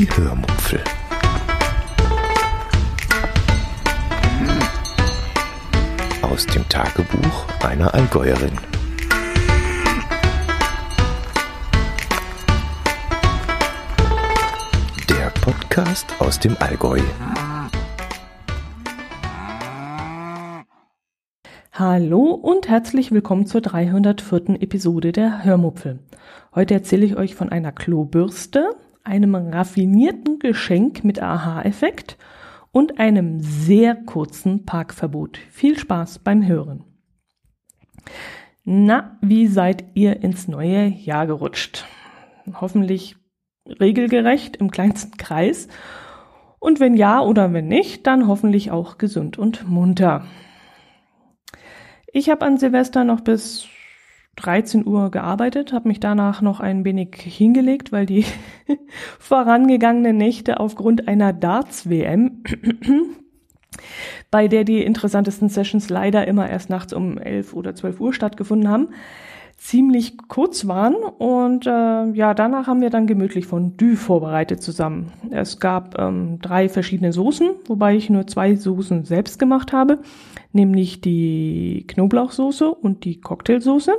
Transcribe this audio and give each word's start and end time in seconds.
Die 0.00 0.08
Hörmupfel. 0.16 0.80
Aus 6.22 6.46
dem 6.46 6.66
Tagebuch 6.70 7.46
einer 7.62 7.92
Allgäuerin. 7.92 8.52
Der 15.10 15.28
Podcast 15.42 16.06
aus 16.18 16.40
dem 16.40 16.56
Allgäu. 16.60 17.00
Hallo 21.72 22.22
und 22.22 22.70
herzlich 22.70 23.12
willkommen 23.12 23.44
zur 23.44 23.60
304. 23.60 24.62
Episode 24.62 25.12
der 25.12 25.44
Hörmupfel. 25.44 25.98
Heute 26.54 26.72
erzähle 26.72 27.04
ich 27.04 27.16
euch 27.16 27.34
von 27.34 27.50
einer 27.50 27.72
Klobürste, 27.72 28.74
einem 29.04 29.34
raffinierten 29.34 30.38
Geschenk 30.38 31.04
mit 31.04 31.22
Aha-Effekt 31.22 32.16
und 32.72 32.98
einem 32.98 33.40
sehr 33.40 33.94
kurzen 33.94 34.64
Parkverbot. 34.64 35.38
Viel 35.50 35.78
Spaß 35.78 36.20
beim 36.20 36.46
Hören. 36.46 36.84
Na, 38.64 39.18
wie 39.20 39.46
seid 39.46 39.84
ihr 39.94 40.22
ins 40.22 40.46
neue 40.46 40.86
Jahr 40.86 41.26
gerutscht? 41.26 41.86
Hoffentlich 42.60 43.16
regelgerecht 43.80 44.56
im 44.56 44.70
kleinsten 44.70 45.16
Kreis. 45.16 45.68
Und 46.58 46.78
wenn 46.78 46.94
ja 46.94 47.20
oder 47.20 47.52
wenn 47.52 47.68
nicht, 47.68 48.06
dann 48.06 48.28
hoffentlich 48.28 48.70
auch 48.70 48.98
gesund 48.98 49.38
und 49.38 49.68
munter. 49.68 50.26
Ich 52.12 52.28
habe 52.28 52.44
an 52.44 52.58
Silvester 52.58 53.04
noch 53.04 53.20
bis 53.20 53.66
13 54.40 54.86
Uhr 54.86 55.10
gearbeitet, 55.10 55.72
habe 55.72 55.88
mich 55.88 56.00
danach 56.00 56.42
noch 56.42 56.60
ein 56.60 56.84
wenig 56.84 57.14
hingelegt, 57.16 57.92
weil 57.92 58.06
die 58.06 58.24
vorangegangenen 59.18 60.16
Nächte 60.16 60.60
aufgrund 60.60 61.08
einer 61.08 61.32
Darts-WM, 61.32 62.42
bei 64.30 64.48
der 64.48 64.64
die 64.64 64.82
interessantesten 64.82 65.48
Sessions 65.48 65.90
leider 65.90 66.26
immer 66.26 66.48
erst 66.48 66.70
nachts 66.70 66.92
um 66.92 67.18
11 67.18 67.54
oder 67.54 67.74
12 67.74 68.00
Uhr 68.00 68.12
stattgefunden 68.12 68.68
haben, 68.68 68.88
ziemlich 69.60 70.16
kurz 70.26 70.66
waren 70.66 70.94
und 70.94 71.66
äh, 71.66 72.10
ja, 72.12 72.32
danach 72.32 72.66
haben 72.66 72.80
wir 72.80 72.88
dann 72.88 73.06
gemütlich 73.06 73.46
Fondue 73.46 73.94
vorbereitet 73.94 74.62
zusammen. 74.62 75.12
Es 75.30 75.60
gab 75.60 75.98
ähm, 75.98 76.38
drei 76.40 76.70
verschiedene 76.70 77.12
Soßen, 77.12 77.50
wobei 77.66 77.94
ich 77.94 78.08
nur 78.08 78.26
zwei 78.26 78.56
Soßen 78.56 79.04
selbst 79.04 79.38
gemacht 79.38 79.74
habe, 79.74 79.98
nämlich 80.52 81.00
die 81.00 81.84
Knoblauchsoße 81.88 82.70
und 82.70 83.04
die 83.04 83.20
Cocktailsoße. 83.20 83.92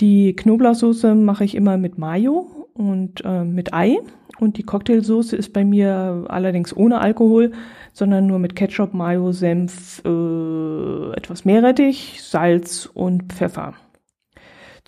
Die 0.00 0.34
Knoblauchsoße 0.34 1.14
mache 1.14 1.44
ich 1.44 1.54
immer 1.54 1.76
mit 1.76 1.98
Mayo 1.98 2.68
und 2.74 3.22
äh, 3.24 3.44
mit 3.44 3.74
Ei 3.74 3.98
und 4.40 4.56
die 4.56 4.62
Cocktailsoße 4.62 5.36
ist 5.36 5.52
bei 5.52 5.64
mir 5.64 6.24
allerdings 6.28 6.74
ohne 6.74 7.00
Alkohol, 7.00 7.52
sondern 7.92 8.26
nur 8.26 8.38
mit 8.38 8.56
Ketchup, 8.56 8.94
Mayo, 8.94 9.32
Senf, 9.32 10.02
äh, 10.04 11.12
etwas 11.12 11.44
Meerrettich, 11.44 12.22
Salz 12.22 12.88
und 12.92 13.32
Pfeffer. 13.32 13.74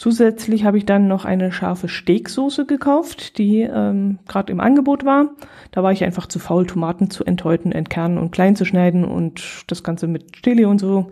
Zusätzlich 0.03 0.64
habe 0.64 0.78
ich 0.78 0.84
dann 0.84 1.06
noch 1.06 1.25
eine 1.25 1.53
scharfe 1.53 1.86
Steaksoße 1.86 2.67
gekauft, 2.67 3.39
die 3.39 3.61
ähm, 3.61 4.19
gerade 4.27 4.50
im 4.50 4.58
Angebot 4.58 5.05
war. 5.05 5.31
Da 5.70 5.84
war 5.84 5.92
ich 5.92 6.03
einfach 6.03 6.27
zu 6.27 6.41
faul, 6.41 6.67
Tomaten 6.67 7.08
zu 7.08 7.25
enthäuten, 7.25 7.70
entkernen 7.70 8.19
und 8.19 8.33
klein 8.33 8.56
zu 8.56 8.64
schneiden 8.64 9.05
und 9.05 9.62
das 9.69 9.84
Ganze 9.84 10.08
mit 10.08 10.33
Chili 10.33 10.64
und 10.64 10.80
so 10.80 11.11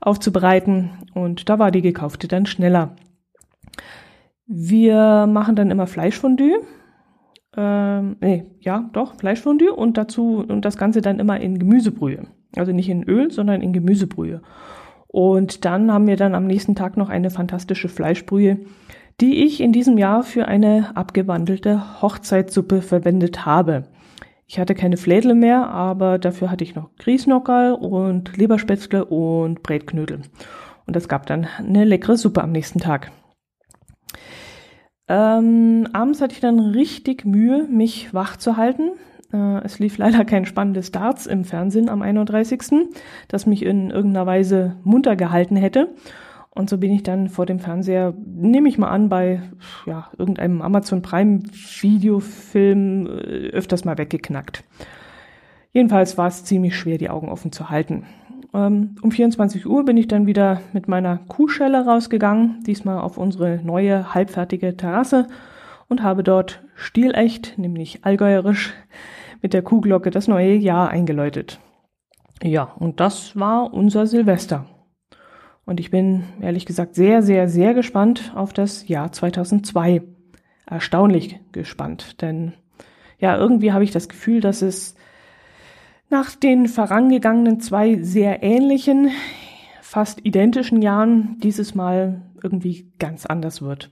aufzubereiten. 0.00 0.88
Und 1.12 1.50
da 1.50 1.58
war 1.58 1.70
die 1.70 1.82
gekaufte 1.82 2.28
dann 2.28 2.46
schneller. 2.46 2.96
Wir 4.46 5.26
machen 5.26 5.54
dann 5.54 5.70
immer 5.70 5.86
Fleischfondue. 5.86 6.62
Ähm, 7.58 8.16
nee, 8.22 8.46
ja, 8.60 8.88
doch, 8.94 9.16
Fleischfondue 9.16 9.74
und 9.74 9.98
dazu 9.98 10.42
und 10.48 10.64
das 10.64 10.78
Ganze 10.78 11.02
dann 11.02 11.18
immer 11.18 11.38
in 11.38 11.58
Gemüsebrühe. 11.58 12.28
Also 12.56 12.72
nicht 12.72 12.88
in 12.88 13.04
Öl, 13.04 13.30
sondern 13.30 13.60
in 13.60 13.74
Gemüsebrühe. 13.74 14.40
Und 15.12 15.64
dann 15.64 15.92
haben 15.92 16.06
wir 16.06 16.16
dann 16.16 16.36
am 16.36 16.46
nächsten 16.46 16.76
Tag 16.76 16.96
noch 16.96 17.08
eine 17.08 17.30
fantastische 17.30 17.88
Fleischbrühe, 17.88 18.58
die 19.20 19.44
ich 19.44 19.60
in 19.60 19.72
diesem 19.72 19.98
Jahr 19.98 20.22
für 20.22 20.46
eine 20.46 20.96
abgewandelte 20.96 22.00
Hochzeitssuppe 22.00 22.80
verwendet 22.80 23.44
habe. 23.44 23.88
Ich 24.46 24.60
hatte 24.60 24.74
keine 24.74 24.96
Flädle 24.96 25.34
mehr, 25.34 25.68
aber 25.68 26.18
dafür 26.18 26.50
hatte 26.50 26.64
ich 26.64 26.76
noch 26.76 26.94
Griesnockerl 26.96 27.72
und 27.72 28.36
Leberspätzle 28.36 29.04
und 29.04 29.62
Brätknödel. 29.62 30.22
Und 30.86 30.96
das 30.96 31.08
gab 31.08 31.26
dann 31.26 31.48
eine 31.58 31.84
leckere 31.84 32.16
Suppe 32.16 32.42
am 32.42 32.52
nächsten 32.52 32.78
Tag. 32.78 33.10
Ähm, 35.08 35.88
abends 35.92 36.20
hatte 36.20 36.34
ich 36.34 36.40
dann 36.40 36.60
richtig 36.60 37.24
Mühe, 37.24 37.66
mich 37.68 38.14
wach 38.14 38.36
zu 38.36 38.56
halten. 38.56 38.92
Äh, 39.32 39.64
es 39.64 39.78
lief 39.78 39.98
leider 39.98 40.24
kein 40.24 40.44
spannendes 40.44 40.92
Darts 40.92 41.26
im 41.26 41.44
Fernsehen 41.44 41.88
am 41.88 42.02
31., 42.02 42.88
das 43.28 43.46
mich 43.46 43.64
in 43.64 43.90
irgendeiner 43.90 44.26
Weise 44.26 44.76
munter 44.84 45.16
gehalten 45.16 45.56
hätte. 45.56 45.88
Und 46.52 46.68
so 46.68 46.78
bin 46.78 46.92
ich 46.92 47.04
dann 47.04 47.28
vor 47.28 47.46
dem 47.46 47.60
Fernseher, 47.60 48.12
nehme 48.16 48.68
ich 48.68 48.76
mal 48.76 48.88
an, 48.88 49.08
bei 49.08 49.40
ja, 49.86 50.10
irgendeinem 50.18 50.62
Amazon 50.62 51.00
Prime 51.00 51.42
Videofilm 51.80 53.06
äh, 53.06 53.50
öfters 53.50 53.84
mal 53.84 53.98
weggeknackt. 53.98 54.64
Jedenfalls 55.72 56.18
war 56.18 56.26
es 56.26 56.44
ziemlich 56.44 56.76
schwer, 56.76 56.98
die 56.98 57.10
Augen 57.10 57.28
offen 57.28 57.52
zu 57.52 57.70
halten. 57.70 58.04
Ähm, 58.52 58.96
um 59.00 59.12
24 59.12 59.64
Uhr 59.66 59.84
bin 59.84 59.96
ich 59.96 60.08
dann 60.08 60.26
wieder 60.26 60.60
mit 60.72 60.88
meiner 60.88 61.18
Kuhschelle 61.28 61.84
rausgegangen, 61.84 62.64
diesmal 62.66 62.98
auf 62.98 63.16
unsere 63.16 63.60
neue 63.62 64.12
halbfertige 64.12 64.76
Terrasse 64.76 65.28
und 65.88 66.02
habe 66.02 66.24
dort 66.24 66.62
stilecht, 66.74 67.58
nämlich 67.58 68.04
allgäuerisch, 68.04 68.72
mit 69.42 69.52
der 69.52 69.62
Kuhglocke 69.62 70.10
das 70.10 70.28
neue 70.28 70.54
Jahr 70.54 70.88
eingeläutet. 70.88 71.60
Ja, 72.42 72.64
und 72.78 73.00
das 73.00 73.38
war 73.38 73.72
unser 73.72 74.06
Silvester. 74.06 74.66
Und 75.64 75.78
ich 75.78 75.90
bin 75.90 76.24
ehrlich 76.40 76.66
gesagt 76.66 76.94
sehr, 76.94 77.22
sehr, 77.22 77.48
sehr 77.48 77.74
gespannt 77.74 78.32
auf 78.34 78.52
das 78.52 78.88
Jahr 78.88 79.12
2002. 79.12 80.02
Erstaunlich 80.66 81.40
gespannt, 81.52 82.22
denn 82.22 82.54
ja, 83.18 83.36
irgendwie 83.36 83.72
habe 83.72 83.84
ich 83.84 83.90
das 83.90 84.08
Gefühl, 84.08 84.40
dass 84.40 84.62
es 84.62 84.94
nach 86.08 86.34
den 86.34 86.66
vorangegangenen 86.66 87.60
zwei 87.60 88.02
sehr 88.02 88.42
ähnlichen, 88.42 89.10
fast 89.82 90.24
identischen 90.24 90.80
Jahren 90.80 91.38
dieses 91.40 91.74
Mal 91.74 92.22
irgendwie 92.42 92.90
ganz 92.98 93.26
anders 93.26 93.62
wird. 93.62 93.90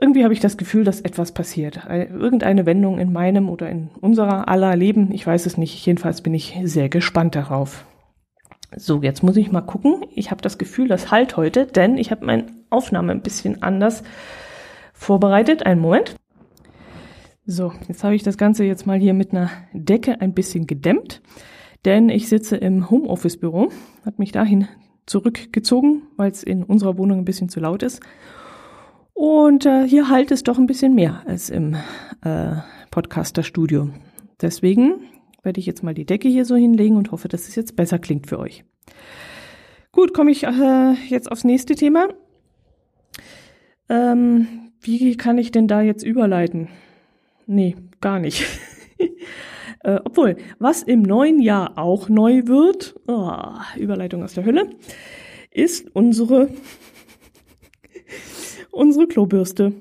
Irgendwie 0.00 0.22
habe 0.22 0.32
ich 0.32 0.38
das 0.38 0.56
Gefühl, 0.56 0.84
dass 0.84 1.00
etwas 1.00 1.32
passiert. 1.32 1.80
Irgendeine 1.88 2.66
Wendung 2.66 3.00
in 3.00 3.12
meinem 3.12 3.48
oder 3.48 3.68
in 3.68 3.90
unserer 4.00 4.46
aller 4.46 4.76
Leben. 4.76 5.12
Ich 5.12 5.26
weiß 5.26 5.44
es 5.46 5.56
nicht. 5.56 5.84
Jedenfalls 5.84 6.22
bin 6.22 6.34
ich 6.34 6.56
sehr 6.62 6.88
gespannt 6.88 7.34
darauf. 7.34 7.84
So, 8.76 9.02
jetzt 9.02 9.24
muss 9.24 9.36
ich 9.36 9.50
mal 9.50 9.62
gucken. 9.62 10.04
Ich 10.14 10.30
habe 10.30 10.40
das 10.40 10.56
Gefühl, 10.56 10.86
das 10.86 11.10
halt 11.10 11.36
heute, 11.36 11.66
denn 11.66 11.98
ich 11.98 12.12
habe 12.12 12.24
meine 12.24 12.46
Aufnahme 12.70 13.10
ein 13.10 13.22
bisschen 13.22 13.62
anders 13.62 14.04
vorbereitet. 14.92 15.66
Einen 15.66 15.80
Moment. 15.80 16.14
So, 17.44 17.72
jetzt 17.88 18.04
habe 18.04 18.14
ich 18.14 18.22
das 18.22 18.38
Ganze 18.38 18.62
jetzt 18.62 18.86
mal 18.86 19.00
hier 19.00 19.14
mit 19.14 19.32
einer 19.32 19.50
Decke 19.72 20.20
ein 20.20 20.34
bisschen 20.34 20.66
gedämmt, 20.66 21.22
denn 21.86 22.10
ich 22.10 22.28
sitze 22.28 22.56
im 22.56 22.90
Homeoffice-Büro, 22.90 23.70
habe 24.04 24.16
mich 24.18 24.32
dahin 24.32 24.68
zurückgezogen, 25.06 26.02
weil 26.18 26.30
es 26.30 26.42
in 26.42 26.62
unserer 26.62 26.98
Wohnung 26.98 27.18
ein 27.18 27.24
bisschen 27.24 27.48
zu 27.48 27.58
laut 27.58 27.82
ist 27.82 28.00
und 29.18 29.66
äh, 29.66 29.84
hier 29.84 30.08
halt 30.08 30.30
es 30.30 30.44
doch 30.44 30.58
ein 30.58 30.68
bisschen 30.68 30.94
mehr 30.94 31.22
als 31.26 31.50
im 31.50 31.74
äh, 32.22 32.52
Podcaster-Studio. 32.92 33.90
Deswegen 34.40 35.00
werde 35.42 35.58
ich 35.58 35.66
jetzt 35.66 35.82
mal 35.82 35.92
die 35.92 36.06
Decke 36.06 36.28
hier 36.28 36.44
so 36.44 36.54
hinlegen 36.54 36.96
und 36.96 37.10
hoffe, 37.10 37.26
dass 37.26 37.48
es 37.48 37.56
jetzt 37.56 37.74
besser 37.74 37.98
klingt 37.98 38.28
für 38.28 38.38
euch. 38.38 38.62
Gut, 39.90 40.14
komme 40.14 40.30
ich 40.30 40.44
äh, 40.44 40.92
jetzt 41.08 41.32
aufs 41.32 41.42
nächste 41.42 41.74
Thema. 41.74 42.10
Ähm, 43.88 44.70
wie 44.82 45.16
kann 45.16 45.36
ich 45.36 45.50
denn 45.50 45.66
da 45.66 45.80
jetzt 45.80 46.04
überleiten? 46.04 46.68
Nee, 47.44 47.74
gar 48.00 48.20
nicht. 48.20 48.46
äh, 49.80 49.98
obwohl, 50.04 50.36
was 50.60 50.84
im 50.84 51.02
neuen 51.02 51.40
Jahr 51.40 51.76
auch 51.76 52.08
neu 52.08 52.42
wird, 52.46 52.94
oh, 53.08 53.32
Überleitung 53.76 54.22
aus 54.22 54.34
der 54.34 54.44
Hölle, 54.44 54.70
ist 55.50 55.90
unsere 55.92 56.50
unsere 58.70 59.06
Klobürste. 59.06 59.72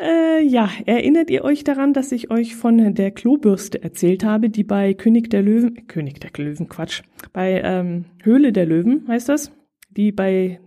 Äh, 0.00 0.42
ja, 0.44 0.68
erinnert 0.86 1.30
ihr 1.30 1.44
euch 1.44 1.62
daran, 1.62 1.92
dass 1.92 2.10
ich 2.10 2.30
euch 2.30 2.56
von 2.56 2.94
der 2.94 3.10
Klobürste 3.12 3.82
erzählt 3.82 4.24
habe, 4.24 4.50
die 4.50 4.64
bei 4.64 4.92
König 4.94 5.30
der 5.30 5.42
Löwen, 5.42 5.86
König 5.86 6.20
der 6.20 6.30
Löwen, 6.36 6.68
Quatsch, 6.68 7.02
bei 7.32 7.60
ähm, 7.62 8.06
Höhle 8.22 8.52
der 8.52 8.66
Löwen 8.66 9.06
heißt 9.06 9.28
das, 9.28 9.52
die 9.90 10.10
bei 10.10 10.60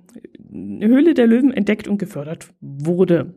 Höhle 0.50 1.14
der 1.14 1.28
Löwen 1.28 1.52
entdeckt 1.52 1.88
und 1.88 1.98
gefördert 1.98 2.54
wurde. 2.62 3.34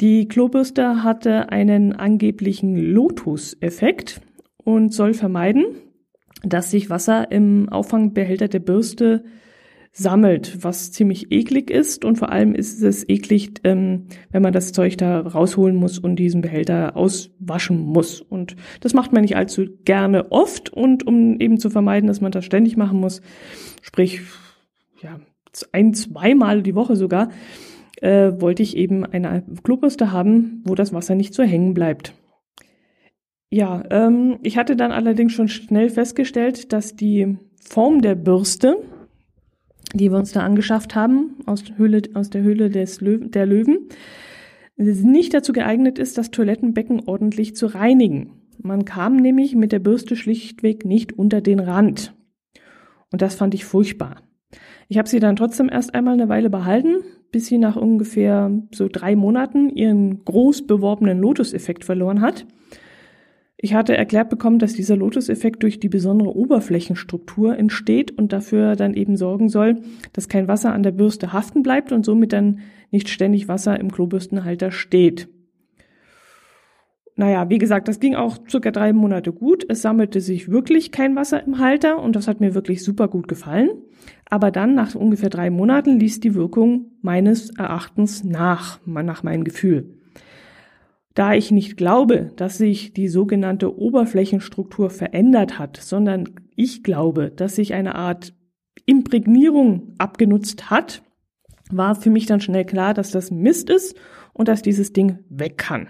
Die 0.00 0.26
Klobürste 0.28 1.02
hatte 1.02 1.50
einen 1.50 1.92
angeblichen 1.92 2.76
Lotus-Effekt 2.76 4.22
und 4.56 4.94
soll 4.94 5.12
vermeiden, 5.12 5.64
dass 6.42 6.70
sich 6.70 6.88
Wasser 6.88 7.30
im 7.30 7.68
Auffangbehälter 7.68 8.48
der 8.48 8.60
Bürste 8.60 9.24
sammelt, 9.92 10.62
was 10.62 10.92
ziemlich 10.92 11.32
eklig 11.32 11.70
ist 11.70 12.04
und 12.04 12.16
vor 12.16 12.30
allem 12.30 12.54
ist 12.54 12.82
es 12.82 13.08
eklig, 13.08 13.60
ähm, 13.64 14.06
wenn 14.30 14.42
man 14.42 14.52
das 14.52 14.72
Zeug 14.72 14.96
da 14.96 15.20
rausholen 15.20 15.76
muss 15.76 15.98
und 15.98 16.16
diesen 16.16 16.42
Behälter 16.42 16.96
auswaschen 16.96 17.78
muss. 17.78 18.20
Und 18.20 18.54
das 18.80 18.94
macht 18.94 19.12
man 19.12 19.22
nicht 19.22 19.36
allzu 19.36 19.66
gerne 19.84 20.30
oft 20.30 20.70
und 20.72 21.06
um 21.06 21.40
eben 21.40 21.58
zu 21.58 21.70
vermeiden, 21.70 22.06
dass 22.06 22.20
man 22.20 22.32
das 22.32 22.44
ständig 22.44 22.76
machen 22.76 23.00
muss, 23.00 23.20
sprich 23.82 24.20
ja 25.02 25.20
ein, 25.72 25.94
zweimal 25.94 26.62
die 26.62 26.74
Woche 26.74 26.94
sogar, 26.94 27.30
äh, 28.00 28.32
wollte 28.40 28.62
ich 28.62 28.76
eben 28.76 29.04
eine 29.04 29.44
Klobürste 29.62 30.12
haben, 30.12 30.62
wo 30.64 30.74
das 30.74 30.92
Wasser 30.92 31.14
nicht 31.14 31.34
so 31.34 31.42
hängen 31.42 31.74
bleibt. 31.74 32.14
Ja, 33.50 33.82
ähm, 33.90 34.38
ich 34.42 34.56
hatte 34.56 34.76
dann 34.76 34.92
allerdings 34.92 35.32
schon 35.32 35.48
schnell 35.48 35.90
festgestellt, 35.90 36.72
dass 36.72 36.94
die 36.94 37.36
Form 37.60 38.00
der 38.00 38.14
Bürste, 38.14 38.76
die 39.94 40.10
wir 40.10 40.18
uns 40.18 40.32
da 40.32 40.40
angeschafft 40.40 40.94
haben, 40.94 41.36
aus, 41.46 41.64
Höhle, 41.76 42.02
aus 42.14 42.30
der 42.30 42.42
Höhle 42.42 42.70
des 42.70 43.00
Löw 43.00 43.30
der 43.30 43.46
Löwen, 43.46 43.88
nicht 44.76 45.34
dazu 45.34 45.52
geeignet 45.52 45.98
ist, 45.98 46.16
das 46.16 46.30
Toilettenbecken 46.30 47.02
ordentlich 47.06 47.54
zu 47.54 47.66
reinigen. 47.66 48.32
Man 48.62 48.84
kam 48.84 49.16
nämlich 49.16 49.54
mit 49.54 49.72
der 49.72 49.78
Bürste 49.78 50.16
schlichtweg 50.16 50.84
nicht 50.84 51.12
unter 51.12 51.40
den 51.40 51.60
Rand. 51.60 52.14
Und 53.12 53.22
das 53.22 53.34
fand 53.34 53.54
ich 53.54 53.64
furchtbar. 53.64 54.22
Ich 54.88 54.98
habe 54.98 55.08
sie 55.08 55.20
dann 55.20 55.36
trotzdem 55.36 55.68
erst 55.68 55.94
einmal 55.94 56.14
eine 56.14 56.28
Weile 56.28 56.50
behalten, 56.50 56.96
bis 57.30 57.46
sie 57.46 57.58
nach 57.58 57.76
ungefähr 57.76 58.50
so 58.72 58.88
drei 58.90 59.16
Monaten 59.16 59.70
ihren 59.70 60.24
groß 60.24 60.66
beworbenen 60.66 61.18
Lotus-Effekt 61.18 61.84
verloren 61.84 62.20
hat. 62.20 62.46
Ich 63.62 63.74
hatte 63.74 63.94
erklärt 63.94 64.30
bekommen, 64.30 64.58
dass 64.58 64.72
dieser 64.72 64.96
Lotus-Effekt 64.96 65.62
durch 65.62 65.78
die 65.78 65.90
besondere 65.90 66.34
Oberflächenstruktur 66.34 67.58
entsteht 67.58 68.10
und 68.10 68.32
dafür 68.32 68.74
dann 68.74 68.94
eben 68.94 69.18
sorgen 69.18 69.50
soll, 69.50 69.82
dass 70.14 70.30
kein 70.30 70.48
Wasser 70.48 70.72
an 70.72 70.82
der 70.82 70.92
Bürste 70.92 71.34
haften 71.34 71.62
bleibt 71.62 71.92
und 71.92 72.06
somit 72.06 72.32
dann 72.32 72.60
nicht 72.90 73.10
ständig 73.10 73.48
Wasser 73.48 73.78
im 73.78 73.92
Klobürstenhalter 73.92 74.70
steht. 74.70 75.28
Naja, 77.16 77.50
wie 77.50 77.58
gesagt, 77.58 77.86
das 77.88 78.00
ging 78.00 78.14
auch 78.14 78.38
circa 78.48 78.70
drei 78.70 78.94
Monate 78.94 79.30
gut. 79.30 79.66
Es 79.68 79.82
sammelte 79.82 80.22
sich 80.22 80.50
wirklich 80.50 80.90
kein 80.90 81.14
Wasser 81.14 81.44
im 81.44 81.58
Halter 81.58 82.02
und 82.02 82.16
das 82.16 82.28
hat 82.28 82.40
mir 82.40 82.54
wirklich 82.54 82.82
super 82.82 83.08
gut 83.08 83.28
gefallen. 83.28 83.68
Aber 84.30 84.50
dann, 84.50 84.74
nach 84.74 84.94
ungefähr 84.94 85.28
drei 85.28 85.50
Monaten, 85.50 86.00
ließ 86.00 86.20
die 86.20 86.34
Wirkung 86.34 86.92
meines 87.02 87.50
Erachtens 87.50 88.24
nach, 88.24 88.80
nach 88.86 89.22
meinem 89.22 89.44
Gefühl. 89.44 89.99
Da 91.14 91.34
ich 91.34 91.50
nicht 91.50 91.76
glaube, 91.76 92.32
dass 92.36 92.58
sich 92.58 92.92
die 92.92 93.08
sogenannte 93.08 93.76
Oberflächenstruktur 93.76 94.90
verändert 94.90 95.58
hat, 95.58 95.76
sondern 95.76 96.24
ich 96.54 96.82
glaube, 96.82 97.30
dass 97.30 97.56
sich 97.56 97.74
eine 97.74 97.96
Art 97.96 98.32
Imprägnierung 98.86 99.94
abgenutzt 99.98 100.70
hat, 100.70 101.02
war 101.70 101.94
für 101.94 102.10
mich 102.10 102.26
dann 102.26 102.40
schnell 102.40 102.64
klar, 102.64 102.94
dass 102.94 103.10
das 103.10 103.30
Mist 103.30 103.70
ist 103.70 103.96
und 104.32 104.48
dass 104.48 104.62
dieses 104.62 104.92
Ding 104.92 105.18
weg 105.28 105.58
kann. 105.58 105.88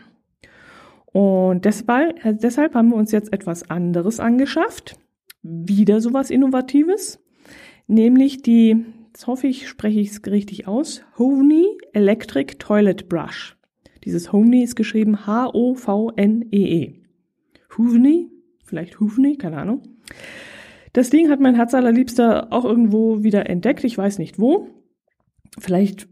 Und 1.12 1.64
deshalb, 1.64 2.24
äh, 2.24 2.34
deshalb 2.34 2.74
haben 2.74 2.90
wir 2.90 2.96
uns 2.96 3.12
jetzt 3.12 3.32
etwas 3.32 3.68
anderes 3.68 4.20
angeschafft. 4.20 4.96
Wieder 5.42 6.00
sowas 6.00 6.30
Innovatives. 6.30 7.18
Nämlich 7.86 8.42
die, 8.42 8.84
jetzt 9.08 9.26
hoffe 9.26 9.48
ich, 9.48 9.68
spreche 9.68 10.00
ich 10.00 10.10
es 10.10 10.22
richtig 10.26 10.68
aus, 10.68 11.02
Hovni 11.18 11.66
Electric 11.92 12.56
Toilet 12.58 13.08
Brush. 13.08 13.56
Dieses 14.04 14.32
Homney 14.32 14.62
ist 14.62 14.76
geschrieben 14.76 15.26
H-O-V-N-E-E. 15.26 16.86
-E. 16.86 17.00
Hoovney, 17.76 18.30
vielleicht 18.64 19.00
Hoovney, 19.00 19.36
keine 19.36 19.58
Ahnung. 19.58 19.82
Das 20.92 21.10
Ding 21.10 21.30
hat 21.30 21.40
mein 21.40 21.54
Herz 21.54 21.74
allerliebster 21.74 22.52
auch 22.52 22.64
irgendwo 22.64 23.22
wieder 23.22 23.48
entdeckt, 23.48 23.84
ich 23.84 23.96
weiß 23.96 24.18
nicht 24.18 24.38
wo. 24.38 24.68
Vielleicht 25.58 26.08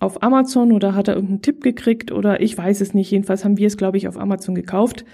auf 0.00 0.22
Amazon 0.22 0.72
oder 0.72 0.94
hat 0.94 1.08
er 1.08 1.14
irgendeinen 1.14 1.42
Tipp 1.42 1.62
gekriegt 1.62 2.10
oder 2.10 2.40
ich 2.40 2.56
weiß 2.56 2.80
es 2.80 2.94
nicht. 2.94 3.10
Jedenfalls 3.10 3.44
haben 3.44 3.58
wir 3.58 3.66
es, 3.66 3.76
glaube 3.76 3.96
ich, 3.96 4.08
auf 4.08 4.18
Amazon 4.18 4.54
gekauft. 4.54 5.04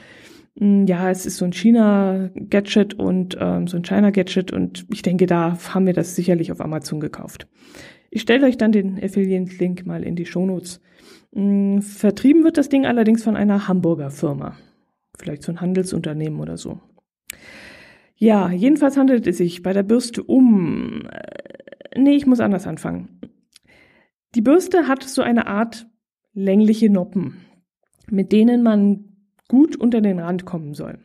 Hm, 0.58 0.86
ja, 0.86 1.10
es 1.10 1.26
ist 1.26 1.36
so 1.36 1.44
ein 1.44 1.52
China-Gadget 1.52 2.94
und 2.94 3.36
ähm, 3.38 3.66
so 3.66 3.76
ein 3.76 3.84
China-Gadget 3.84 4.52
und 4.52 4.86
ich 4.92 5.02
denke, 5.02 5.26
da 5.26 5.56
haben 5.74 5.86
wir 5.86 5.92
das 5.92 6.16
sicherlich 6.16 6.50
auf 6.52 6.60
Amazon 6.60 7.00
gekauft. 7.00 7.46
Ich 8.10 8.22
stelle 8.22 8.46
euch 8.46 8.56
dann 8.56 8.72
den 8.72 9.02
Affiliate-Link 9.02 9.86
mal 9.86 10.02
in 10.02 10.16
die 10.16 10.26
Shownotes. 10.26 10.80
Mm, 11.32 11.78
vertrieben 11.78 12.44
wird 12.44 12.58
das 12.58 12.68
Ding 12.68 12.84
allerdings 12.84 13.22
von 13.22 13.36
einer 13.36 13.68
Hamburger 13.68 14.10
Firma. 14.10 14.56
Vielleicht 15.18 15.42
so 15.42 15.52
ein 15.52 15.60
Handelsunternehmen 15.60 16.40
oder 16.40 16.56
so. 16.56 16.80
Ja, 18.16 18.50
jedenfalls 18.50 18.96
handelt 18.96 19.26
es 19.26 19.38
sich 19.38 19.62
bei 19.62 19.72
der 19.72 19.82
Bürste 19.82 20.22
um. 20.22 21.06
Äh, 21.10 22.00
nee, 22.00 22.16
ich 22.16 22.26
muss 22.26 22.40
anders 22.40 22.66
anfangen. 22.66 23.20
Die 24.34 24.42
Bürste 24.42 24.88
hat 24.88 25.04
so 25.04 25.22
eine 25.22 25.46
Art 25.46 25.86
längliche 26.34 26.90
Noppen, 26.90 27.38
mit 28.10 28.32
denen 28.32 28.62
man 28.62 29.04
gut 29.48 29.76
unter 29.76 30.00
den 30.00 30.18
Rand 30.18 30.44
kommen 30.44 30.74
soll. 30.74 30.98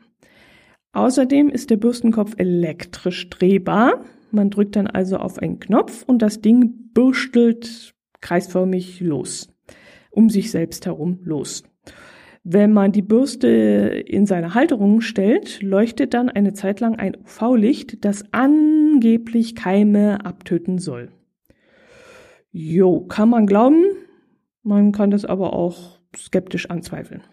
Außerdem 0.92 1.50
ist 1.50 1.70
der 1.70 1.78
Bürstenkopf 1.78 2.34
elektrisch 2.38 3.30
drehbar. 3.30 4.06
Man 4.36 4.50
drückt 4.50 4.76
dann 4.76 4.88
also 4.88 5.18
auf 5.18 5.40
einen 5.40 5.60
Knopf 5.60 6.04
und 6.06 6.22
das 6.22 6.42
Ding 6.42 6.92
bürstelt 6.94 7.96
kreisförmig 8.22 9.00
los 9.02 9.50
um 10.16 10.30
sich 10.30 10.50
selbst 10.52 10.86
herum 10.86 11.20
los. 11.24 11.64
Wenn 12.44 12.74
man 12.74 12.92
die 12.92 13.02
Bürste 13.02 13.48
in 13.48 14.26
seine 14.26 14.54
Halterung 14.54 15.02
stellt, 15.02 15.62
leuchtet 15.62 16.14
dann 16.14 16.30
eine 16.30 16.54
Zeit 16.54 16.80
lang 16.80 16.96
ein 16.96 17.18
UV-Licht, 17.18 18.06
das 18.06 18.24
angeblich 18.32 19.56
Keime 19.56 20.26
abtöten 20.26 20.78
soll. 20.78 21.12
Jo, 22.52 23.02
kann 23.02 23.30
man 23.30 23.48
glauben, 23.48 23.84
man 24.64 24.92
kann 24.92 25.12
das 25.12 25.26
aber 25.26 25.54
auch 25.54 26.00
skeptisch 26.16 26.70
anzweifeln. 26.70 27.24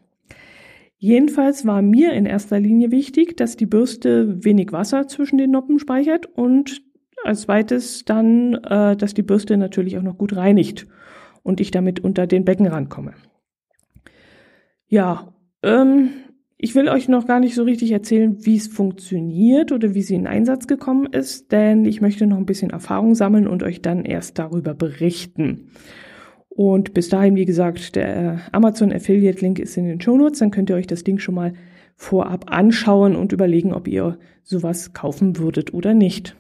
Jedenfalls 0.96 1.66
war 1.66 1.82
mir 1.82 2.12
in 2.12 2.26
erster 2.26 2.58
Linie 2.58 2.90
wichtig, 2.90 3.37
dass 3.37 3.56
die 3.56 3.66
Bürste 3.66 4.44
wenig 4.44 4.72
Wasser 4.72 5.08
zwischen 5.08 5.37
den 5.37 5.50
Noppen 5.50 5.78
speichert 5.78 6.26
und 6.26 6.82
als 7.24 7.42
zweites 7.42 8.04
dann, 8.04 8.54
äh, 8.54 8.96
dass 8.96 9.14
die 9.14 9.22
Bürste 9.22 9.56
natürlich 9.56 9.98
auch 9.98 10.02
noch 10.02 10.19
gut 10.19 10.36
reinigt 10.36 10.86
und 11.42 11.60
ich 11.60 11.70
damit 11.70 12.00
unter 12.00 12.26
den 12.26 12.44
Becken 12.44 12.66
rankomme. 12.66 13.14
Ja, 14.86 15.32
ähm, 15.62 16.10
ich 16.64 16.74
will 16.74 16.88
euch 16.88 17.08
noch 17.08 17.26
gar 17.26 17.40
nicht 17.40 17.54
so 17.54 17.64
richtig 17.64 17.90
erzählen, 17.90 18.44
wie 18.44 18.56
es 18.56 18.69
funktioniert 18.69 19.72
oder 19.72 19.94
wie 19.94 20.02
sie 20.02 20.14
in 20.14 20.28
Einsatz 20.28 20.66
gekommen 20.69 21.06
ist, 21.06 21.50
denn 21.50 21.84
ich 21.84 22.00
möchte 22.00 22.26
noch 22.26 22.36
ein 22.36 22.46
bisschen 22.46 22.70
Erfahrung 22.70 23.14
sammeln 23.14 23.48
und 23.48 23.64
euch 23.64 23.82
dann 23.82 24.04
erst 24.04 24.38
darüber 24.38 24.75
berichten. 24.75 25.70
Und 26.48 26.94
bis 26.94 27.08
dahin, 27.08 27.34
wie 27.34 27.46
gesagt, 27.46 27.96
der 27.96 28.42
Amazon 28.52 28.92
Affiliate 28.92 29.40
Link 29.40 29.58
ist 29.58 29.76
in 29.76 29.86
den 29.86 30.00
Show 30.00 30.16
Notes, 30.16 30.38
dann 30.38 30.50
könnt 30.50 30.70
ihr 30.70 30.76
euch 30.76 30.87
das 30.87 31.02
Ding 31.02 31.18
schon 31.18 31.35
mal 31.35 31.54
vorab 31.97 32.44
anschauen 32.49 33.16
und 33.16 33.32
überlegen, 33.32 33.73
ob 33.73 33.88
ihr 33.88 34.18
sowas 34.42 34.92
kaufen 34.92 35.38
würdet 35.38 35.73
oder 35.73 35.94
nicht. 35.94 36.37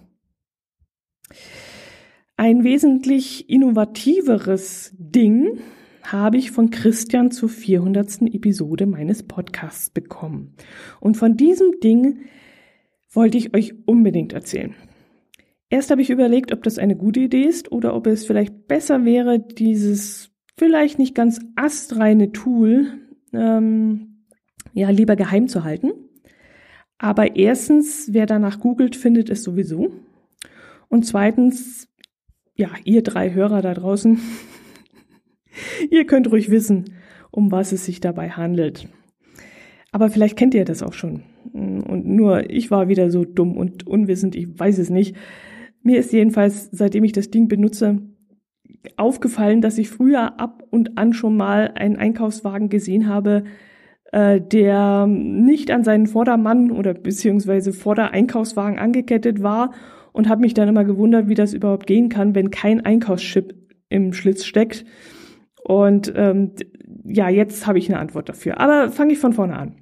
Ein 2.42 2.64
wesentlich 2.64 3.48
innovativeres 3.48 4.92
Ding 4.98 5.60
habe 6.02 6.38
ich 6.38 6.50
von 6.50 6.70
Christian 6.70 7.30
zur 7.30 7.48
400. 7.48 8.22
Episode 8.34 8.86
meines 8.86 9.22
Podcasts 9.22 9.90
bekommen. 9.90 10.56
Und 10.98 11.16
von 11.16 11.36
diesem 11.36 11.78
Ding 11.78 12.22
wollte 13.12 13.38
ich 13.38 13.54
euch 13.54 13.74
unbedingt 13.86 14.32
erzählen. 14.32 14.74
Erst 15.70 15.92
habe 15.92 16.02
ich 16.02 16.10
überlegt, 16.10 16.52
ob 16.52 16.64
das 16.64 16.78
eine 16.78 16.96
gute 16.96 17.20
Idee 17.20 17.44
ist 17.44 17.70
oder 17.70 17.94
ob 17.94 18.08
es 18.08 18.26
vielleicht 18.26 18.66
besser 18.66 19.04
wäre, 19.04 19.38
dieses 19.38 20.32
vielleicht 20.56 20.98
nicht 20.98 21.14
ganz 21.14 21.38
astreine 21.54 22.32
Tool 22.32 22.88
ähm, 23.32 24.24
ja 24.72 24.90
lieber 24.90 25.14
geheim 25.14 25.46
zu 25.46 25.62
halten. 25.62 25.92
Aber 26.98 27.36
erstens, 27.36 28.08
wer 28.10 28.26
danach 28.26 28.58
googelt, 28.58 28.96
findet 28.96 29.30
es 29.30 29.44
sowieso. 29.44 29.92
Und 30.88 31.06
zweitens 31.06 31.88
ja, 32.54 32.70
ihr 32.84 33.02
drei 33.02 33.32
Hörer 33.32 33.62
da 33.62 33.74
draußen, 33.74 34.20
ihr 35.90 36.06
könnt 36.06 36.30
ruhig 36.30 36.50
wissen, 36.50 36.94
um 37.30 37.50
was 37.50 37.72
es 37.72 37.84
sich 37.84 38.00
dabei 38.00 38.30
handelt. 38.30 38.88
Aber 39.90 40.08
vielleicht 40.08 40.36
kennt 40.36 40.54
ihr 40.54 40.64
das 40.64 40.82
auch 40.82 40.94
schon. 40.94 41.22
Und 41.52 42.06
nur 42.06 42.50
ich 42.50 42.70
war 42.70 42.88
wieder 42.88 43.10
so 43.10 43.24
dumm 43.24 43.56
und 43.56 43.86
unwissend, 43.86 44.34
ich 44.34 44.58
weiß 44.58 44.78
es 44.78 44.88
nicht. 44.88 45.16
Mir 45.82 45.98
ist 45.98 46.12
jedenfalls, 46.12 46.70
seitdem 46.72 47.04
ich 47.04 47.12
das 47.12 47.30
Ding 47.30 47.48
benutze, 47.48 47.98
aufgefallen, 48.96 49.60
dass 49.60 49.78
ich 49.78 49.90
früher 49.90 50.40
ab 50.40 50.62
und 50.70 50.96
an 50.96 51.12
schon 51.12 51.36
mal 51.36 51.72
einen 51.74 51.96
Einkaufswagen 51.96 52.68
gesehen 52.68 53.08
habe, 53.08 53.44
äh, 54.12 54.40
der 54.40 55.06
nicht 55.06 55.70
an 55.70 55.84
seinen 55.84 56.06
Vordermann 56.06 56.70
oder 56.70 56.94
beziehungsweise 56.94 57.72
Vordereinkaufswagen 57.72 58.78
angekettet 58.78 59.42
war 59.42 59.72
und 60.12 60.28
habe 60.28 60.40
mich 60.40 60.54
dann 60.54 60.68
immer 60.68 60.84
gewundert, 60.84 61.28
wie 61.28 61.34
das 61.34 61.54
überhaupt 61.54 61.86
gehen 61.86 62.08
kann, 62.08 62.34
wenn 62.34 62.50
kein 62.50 62.84
Einkaufschip 62.84 63.54
im 63.88 64.12
Schlitz 64.12 64.44
steckt. 64.44 64.84
Und 65.64 66.12
ähm, 66.16 66.52
ja, 67.04 67.28
jetzt 67.28 67.66
habe 67.66 67.78
ich 67.78 67.88
eine 67.88 67.98
Antwort 67.98 68.28
dafür. 68.28 68.58
Aber 68.58 68.90
fange 68.90 69.12
ich 69.12 69.18
von 69.18 69.32
vorne 69.32 69.56
an. 69.56 69.76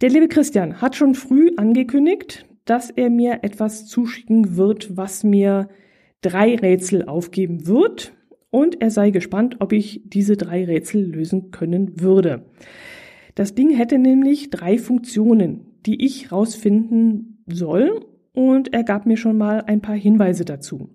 Der 0.00 0.10
liebe 0.10 0.28
Christian 0.28 0.80
hat 0.80 0.96
schon 0.96 1.14
früh 1.14 1.50
angekündigt, 1.56 2.46
dass 2.64 2.90
er 2.90 3.10
mir 3.10 3.40
etwas 3.42 3.86
zuschicken 3.86 4.56
wird, 4.56 4.96
was 4.96 5.24
mir 5.24 5.68
drei 6.20 6.54
Rätsel 6.54 7.06
aufgeben 7.06 7.66
wird 7.66 8.12
und 8.50 8.80
er 8.80 8.90
sei 8.90 9.10
gespannt, 9.10 9.56
ob 9.58 9.72
ich 9.72 10.02
diese 10.04 10.36
drei 10.36 10.64
Rätsel 10.64 11.02
lösen 11.02 11.50
können 11.50 12.00
würde. 12.00 12.46
Das 13.34 13.54
Ding 13.54 13.70
hätte 13.70 13.98
nämlich 13.98 14.50
drei 14.50 14.78
Funktionen, 14.78 15.78
die 15.86 16.04
ich 16.04 16.30
rausfinden 16.30 17.42
soll 17.46 18.04
und 18.32 18.72
er 18.72 18.84
gab 18.84 19.06
mir 19.06 19.16
schon 19.16 19.36
mal 19.36 19.62
ein 19.66 19.80
paar 19.80 19.94
Hinweise 19.94 20.44
dazu. 20.44 20.90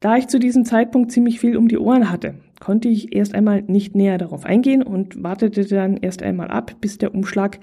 Da 0.00 0.16
ich 0.16 0.28
zu 0.28 0.38
diesem 0.38 0.64
Zeitpunkt 0.64 1.10
ziemlich 1.10 1.40
viel 1.40 1.56
um 1.56 1.68
die 1.68 1.78
Ohren 1.78 2.10
hatte, 2.10 2.34
konnte 2.60 2.88
ich 2.88 3.14
erst 3.14 3.34
einmal 3.34 3.62
nicht 3.62 3.94
näher 3.94 4.18
darauf 4.18 4.44
eingehen 4.44 4.82
und 4.82 5.22
wartete 5.22 5.64
dann 5.64 5.96
erst 5.96 6.22
einmal 6.22 6.48
ab, 6.48 6.76
bis 6.80 6.98
der 6.98 7.14
Umschlag 7.14 7.58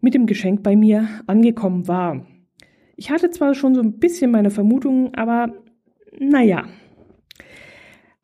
mit 0.00 0.14
dem 0.14 0.26
Geschenk 0.26 0.62
bei 0.62 0.76
mir 0.76 1.08
angekommen 1.26 1.88
war. 1.88 2.26
Ich 2.96 3.10
hatte 3.10 3.30
zwar 3.30 3.54
schon 3.54 3.74
so 3.74 3.80
ein 3.80 3.98
bisschen 3.98 4.30
meine 4.30 4.50
Vermutungen, 4.50 5.14
aber 5.14 5.54
naja. 6.18 6.66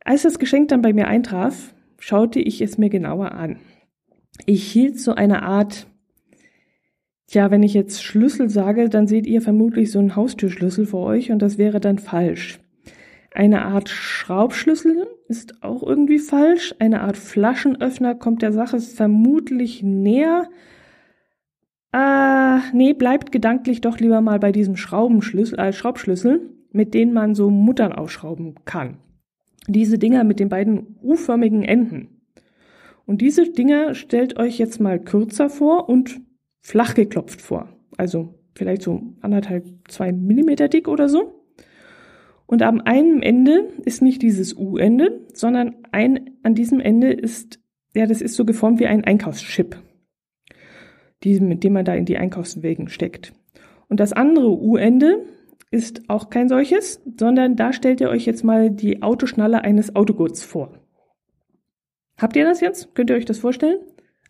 Als 0.05 0.23
das 0.23 0.38
Geschenk 0.38 0.69
dann 0.69 0.83
bei 0.83 0.93
mir 0.93 1.09
eintraf, 1.09 1.75
schaute 1.99 2.41
ich 2.41 2.61
es 2.61 2.79
mir 2.79 2.91
genauer 2.91 3.33
an. 3.33 3.59
Ich 4.47 4.71
hielt 4.71 5.00
so 5.00 5.15
eine 5.15 5.43
Art, 5.43 5.87
ja, 7.30 7.50
wenn 7.50 7.62
ich 7.62 7.75
jetzt 7.75 8.02
Schlüssel 8.02 8.49
sage, 8.49 8.88
dann 8.88 9.06
seht 9.06 9.26
ihr 9.26 9.42
vermutlich 9.42 9.90
so 9.90 9.99
einen 9.99 10.16
Haustürschlüssel 10.16 10.87
vor 10.87 11.04
euch 11.04 11.30
und 11.30 11.40
das 11.40 11.58
wäre 11.58 11.80
dann 11.80 11.99
falsch. 11.99 12.61
Eine 13.35 13.66
Art 13.66 13.90
Schraubschlüssel 13.90 15.06
ist 15.28 15.62
auch 15.62 15.82
irgendwie 15.82 16.18
falsch. 16.18 16.75
Eine 16.78 17.02
Art 17.02 17.18
Flaschenöffner 17.18 18.14
kommt 18.14 18.40
der 18.40 18.52
Sache 18.52 18.80
vermutlich 18.80 19.82
näher. 19.82 20.49
Äh, 21.92 22.58
nee, 22.73 22.94
bleibt 22.94 23.30
gedanklich 23.30 23.82
doch 23.82 23.99
lieber 23.99 24.23
mal 24.23 24.38
bei 24.38 24.50
diesem 24.50 24.76
Schraubenschlüssel, 24.76 25.58
äh, 25.58 25.73
Schraubschlüssel, 25.73 26.50
mit 26.73 26.94
denen 26.94 27.12
man 27.12 27.35
so 27.35 27.50
Muttern 27.50 27.92
aufschrauben 27.92 28.54
kann. 28.64 28.99
Diese 29.66 29.99
Dinger 29.99 30.25
mit 30.25 30.40
den 30.40 30.49
beiden 30.49 30.97
U-förmigen 31.02 31.62
Enden. 31.62 32.23
Und 33.04 33.20
diese 33.20 33.50
Dinger 33.50 33.94
stellt 33.94 34.38
euch 34.38 34.58
jetzt 34.58 34.80
mal 34.80 34.99
kürzer 34.99 35.50
vor 35.50 35.88
und 35.88 36.20
flach 36.61 36.95
geklopft 36.95 37.41
vor. 37.41 37.69
Also 37.97 38.35
vielleicht 38.55 38.83
so 38.83 39.15
anderthalb, 39.21 39.67
zwei 39.88 40.12
Millimeter 40.12 40.69
dick 40.69 40.88
oder 40.88 41.09
so. 41.09 41.38
Und 42.47 42.62
am 42.62 42.81
einen 42.81 43.23
Ende 43.23 43.69
ist 43.85 44.00
nicht 44.00 44.23
dieses 44.23 44.57
U-Ende, 44.57 45.21
sondern 45.35 45.77
ein, 45.93 46.31
an 46.43 46.55
diesem 46.55 46.81
Ende 46.81 47.12
ist, 47.12 47.61
ja, 47.95 48.07
das 48.07 48.23
ist 48.23 48.37
so 48.37 48.45
geformt 48.45 48.81
wie 48.81 48.87
ein 48.87 49.05
Einkaufschip, 49.05 49.77
die, 51.25 51.41
mit 51.41 51.62
dem 51.62 51.75
man 51.75 51.85
da 51.85 51.95
in 51.95 52.07
die 52.07 52.17
Einkaufswegen 52.17 52.88
steckt. 52.88 53.35
Und 53.88 54.00
das 54.00 54.15
andere 54.15 54.50
U-Ende 54.50 55.27
ist 55.71 56.09
auch 56.09 56.31
kein 56.31 56.49
solches, 56.49 57.03
sondern 57.19 57.57
da 57.57 57.73
stellt 57.73 58.00
ihr 58.00 58.09
euch 58.09 58.25
jetzt 58.25 58.45
mal 58.45 58.71
die 58.71 59.03
Autoschnalle 59.03 59.62
eines 59.62 59.95
Autogurts 59.95 60.43
vor. 60.43 60.73
Habt 62.17 62.35
ihr 62.37 62.45
das 62.45 62.61
jetzt? 62.61 62.95
Könnt 62.95 63.11
ihr 63.11 63.17
euch 63.17 63.27
das 63.27 63.38
vorstellen? 63.38 63.79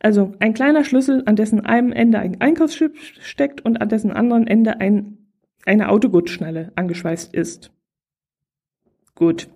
Also 0.00 0.33
ein 0.38 0.55
kleiner 0.55 0.85
Schlüssel, 0.85 1.23
an 1.26 1.37
dessen 1.37 1.64
einem 1.64 1.93
Ende 1.93 2.19
ein 2.19 2.40
Einkaufsschip 2.40 2.97
steckt 2.99 3.64
und 3.64 3.81
an 3.81 3.88
dessen 3.88 4.12
anderen 4.12 4.47
Ende 4.47 4.81
ein, 4.81 5.19
eine 5.67 5.88
Autogurtschnalle 5.88 6.73
angeschweißt 6.76 7.35
ist. 7.35 7.73
Gut. 9.14 9.49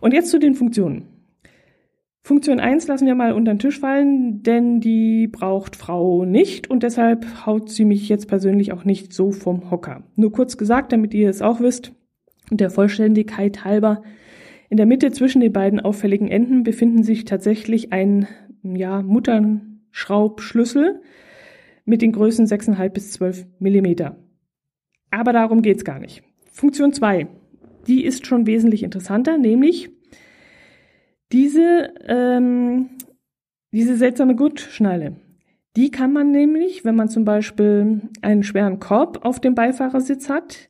Und 0.00 0.12
jetzt 0.12 0.30
zu 0.30 0.38
den 0.38 0.54
Funktionen. 0.54 1.06
Funktion 2.22 2.60
1 2.60 2.86
lassen 2.88 3.06
wir 3.06 3.14
mal 3.14 3.32
unter 3.32 3.54
den 3.54 3.58
Tisch 3.58 3.80
fallen, 3.80 4.42
denn 4.42 4.80
die 4.80 5.28
braucht 5.28 5.76
Frau 5.76 6.26
nicht 6.26 6.70
und 6.70 6.82
deshalb 6.82 7.46
haut 7.46 7.70
sie 7.70 7.86
mich 7.86 8.06
jetzt 8.10 8.28
persönlich 8.28 8.72
auch 8.72 8.84
nicht 8.84 9.14
so 9.14 9.32
vom 9.32 9.70
Hocker. 9.70 10.02
Nur 10.14 10.30
kurz 10.30 10.58
gesagt, 10.58 10.92
damit 10.92 11.14
ihr 11.14 11.30
es 11.30 11.40
auch 11.40 11.60
wisst, 11.60 11.92
der 12.50 12.68
Vollständigkeit 12.68 13.64
halber, 13.64 14.02
in 14.68 14.76
der 14.76 14.84
Mitte 14.84 15.10
zwischen 15.10 15.40
den 15.40 15.54
beiden 15.54 15.80
auffälligen 15.80 16.28
Enden 16.28 16.64
befinden 16.64 17.02
sich 17.02 17.24
tatsächlich 17.24 17.94
ein 17.94 18.28
ja, 18.62 19.02
Mutternschraubschlüssel 19.02 21.00
mit 21.84 22.02
den 22.02 22.12
Größen 22.12 22.46
6,5 22.46 22.88
bis 22.90 23.12
12 23.12 23.46
Millimeter. 23.58 24.16
Aber 25.10 25.32
darum 25.32 25.62
geht's 25.62 25.84
gar 25.84 25.98
nicht. 25.98 26.22
Funktion 26.52 26.92
2 26.92 27.28
die 27.88 28.04
ist 28.04 28.26
schon 28.26 28.46
wesentlich 28.46 28.82
interessanter, 28.82 29.38
nämlich 29.38 29.90
diese, 31.32 31.94
ähm, 32.06 32.90
diese 33.72 33.96
seltsame 33.96 34.36
Gurtschnalle. 34.36 35.16
Die 35.76 35.90
kann 35.90 36.12
man 36.12 36.30
nämlich, 36.30 36.84
wenn 36.84 36.96
man 36.96 37.08
zum 37.08 37.24
Beispiel 37.24 38.02
einen 38.20 38.42
schweren 38.42 38.78
Korb 38.78 39.24
auf 39.24 39.40
dem 39.40 39.54
Beifahrersitz 39.54 40.28
hat, 40.28 40.68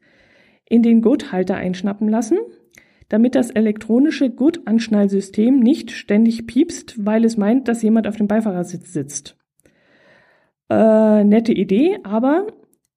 in 0.68 0.82
den 0.82 1.02
Gurthalter 1.02 1.56
einschnappen 1.56 2.08
lassen, 2.08 2.38
damit 3.08 3.34
das 3.34 3.50
elektronische 3.50 4.30
Gurtanschnallsystem 4.30 5.58
nicht 5.58 5.90
ständig 5.90 6.46
piepst, 6.46 7.04
weil 7.04 7.24
es 7.24 7.36
meint, 7.36 7.68
dass 7.68 7.82
jemand 7.82 8.06
auf 8.06 8.16
dem 8.16 8.28
Beifahrersitz 8.28 8.92
sitzt. 8.92 9.36
Äh, 10.70 11.24
nette 11.24 11.52
Idee, 11.52 11.98
aber 12.02 12.46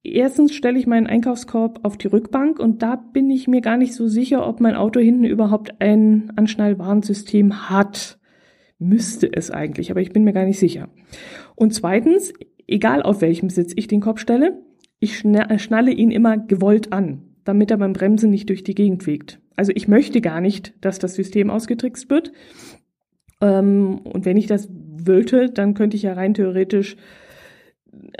Erstens 0.04 0.52
stelle 0.52 0.78
ich 0.80 0.88
meinen 0.88 1.06
Einkaufskorb 1.06 1.80
auf 1.84 1.96
die 1.96 2.08
Rückbank 2.08 2.58
und 2.58 2.82
da 2.82 2.96
bin 2.96 3.30
ich 3.30 3.46
mir 3.46 3.60
gar 3.60 3.76
nicht 3.76 3.94
so 3.94 4.08
sicher, 4.08 4.46
ob 4.48 4.60
mein 4.60 4.74
Auto 4.74 4.98
hinten 4.98 5.24
überhaupt 5.24 5.80
ein 5.80 6.32
Anschnallwarnsystem 6.34 7.70
hat. 7.70 8.18
Müsste 8.80 9.32
es 9.32 9.52
eigentlich, 9.52 9.92
aber 9.92 10.00
ich 10.00 10.12
bin 10.12 10.24
mir 10.24 10.32
gar 10.32 10.44
nicht 10.44 10.58
sicher. 10.58 10.88
Und 11.54 11.72
zweitens, 11.72 12.32
egal 12.66 13.02
auf 13.02 13.20
welchem 13.20 13.48
Sitz 13.48 13.72
ich 13.76 13.86
den 13.86 14.00
Korb 14.00 14.18
stelle, 14.18 14.60
ich 14.98 15.18
schnalle 15.18 15.92
ihn 15.92 16.10
immer 16.10 16.36
gewollt 16.36 16.92
an, 16.92 17.36
damit 17.44 17.70
er 17.70 17.76
beim 17.76 17.92
Bremsen 17.92 18.30
nicht 18.30 18.48
durch 18.48 18.64
die 18.64 18.74
Gegend 18.74 19.04
fegt. 19.04 19.41
Also 19.56 19.72
ich 19.74 19.88
möchte 19.88 20.20
gar 20.20 20.40
nicht, 20.40 20.74
dass 20.80 20.98
das 20.98 21.14
System 21.14 21.50
ausgetrickst 21.50 22.10
wird. 22.10 22.32
Ähm, 23.40 23.98
und 24.04 24.24
wenn 24.24 24.36
ich 24.36 24.46
das 24.46 24.68
wollte, 24.70 25.50
dann 25.50 25.74
könnte 25.74 25.96
ich 25.96 26.02
ja 26.02 26.14
rein 26.14 26.34
theoretisch 26.34 26.96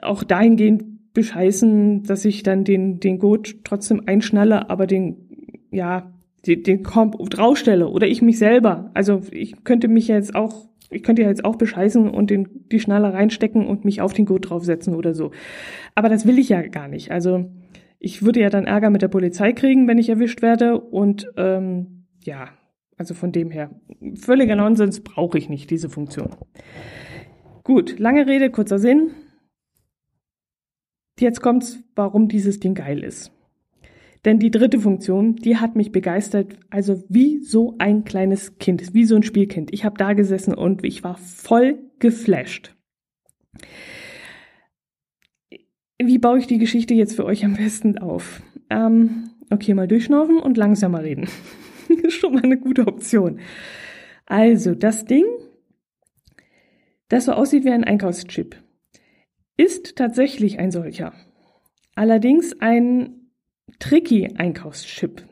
auch 0.03 0.23
dahingehend 0.25 1.13
bescheißen, 1.15 2.05
dass 2.05 2.25
ich 2.25 2.43
dann 2.43 2.65
den, 2.65 3.01
den 3.01 3.19
Gurt 3.19 3.65
trotzdem 3.65 4.03
einschnalle, 4.07 4.71
aber 4.71 4.87
den, 4.87 5.17
ja, 5.71 6.13
den, 6.47 6.63
den 6.63 6.83
Komp 6.83 7.17
draufstelle 7.31 7.89
oder 7.89 8.07
ich 8.07 8.23
mich 8.23 8.39
selber. 8.39 8.91
Also 8.95 9.23
ich 9.31 9.65
könnte 9.65 9.89
mich 9.89 10.09
jetzt 10.09 10.35
auch, 10.35 10.67
ich 10.91 11.03
könnte 11.03 11.23
ja 11.23 11.29
jetzt 11.29 11.45
auch 11.45 11.57
bescheißen 11.57 12.09
und 12.09 12.31
den, 12.31 12.49
die 12.71 12.81
Schnalle 12.81 13.13
reinstecken 13.13 13.67
und 13.67 13.85
mich 13.85 14.01
auf 14.01 14.13
den 14.13 14.27
Gurt 14.27 14.51
draufsetzen 14.51 14.95
oder 14.95 15.15
so. 15.15 15.31
Aber 15.95 16.09
das 16.09 16.27
will 16.27 16.39
ich 16.39 16.49
ja 16.49 16.63
gar 16.63 16.89
nicht. 16.89 17.11
Also 17.11 17.51
ich 18.03 18.23
würde 18.23 18.41
ja 18.41 18.51
dann 18.51 18.67
Ärger 18.67 18.91
mit 18.91 19.01
der 19.01 19.09
Polizei 19.09 19.53
kriegen, 19.53 19.87
wenn 19.87 19.99
ich 19.99 20.09
erwischt 20.09 20.43
werde 20.43 20.81
und 20.81 21.31
ähm, 21.37 22.07
ja, 22.25 22.49
also 22.97 23.15
von 23.15 23.31
dem 23.31 23.51
her, 23.51 23.71
völliger 24.17 24.57
Nonsens 24.57 25.01
brauche 25.01 25.39
ich 25.39 25.49
nicht, 25.49 25.71
diese 25.71 25.89
Funktion. 25.89 26.35
Gut, 27.63 27.99
lange 28.01 28.27
Rede, 28.27 28.51
kurzer 28.51 28.81
Sinn. 28.81 29.13
Jetzt 31.19 31.41
kommt's, 31.41 31.81
warum 31.95 32.27
dieses 32.27 32.59
Ding 32.59 32.75
geil 32.75 33.05
ist. 33.05 33.31
Denn 34.25 34.39
die 34.39 34.51
dritte 34.51 34.81
Funktion, 34.81 35.37
die 35.37 35.57
hat 35.57 35.77
mich 35.77 35.93
begeistert, 35.93 36.59
also 36.71 37.03
wie 37.09 37.39
so 37.39 37.77
ein 37.79 38.05
kleines 38.05 38.59
Kind, 38.59 38.95
wie 38.95 39.05
so 39.05 39.15
ein 39.15 39.23
Spielkind. 39.23 39.73
Ich 39.73 39.85
habe 39.85 39.97
da 39.97 40.13
gesessen 40.13 40.55
und 40.55 40.85
ich 40.85 41.05
war 41.05 41.17
voll 41.19 41.79
geflasht. 42.01 42.75
Wie 46.07 46.19
baue 46.19 46.39
ich 46.39 46.47
die 46.47 46.59
Geschichte 46.59 46.95
jetzt 46.95 47.17
für 47.17 47.25
euch 47.25 47.45
am 47.45 47.55
besten 47.55 47.99
auf? 47.99 48.43
Ähm, 48.71 49.31
okay, 49.51 49.75
mal 49.75 49.89
durchschnaufen 49.89 50.39
und 50.39 50.57
langsamer 50.57 51.03
reden. 51.03 51.29
ist 51.89 52.15
schon 52.15 52.35
mal 52.35 52.43
eine 52.43 52.59
gute 52.59 52.87
Option. 52.87 53.41
Also, 54.27 54.75
das 54.75 55.05
Ding, 55.05 55.25
das 57.09 57.27
so 57.27 57.33
aussieht 57.33 57.65
wie 57.65 57.71
ein 57.71 57.85
Einkaufschip 57.85 58.57
ist 59.57 59.97
tatsächlich 59.97 60.59
ein 60.59 60.71
solcher. 60.71 61.13
Allerdings 61.95 62.59
ein 62.61 63.31
tricky 63.79 64.35
Einkaufschip, 64.35 65.25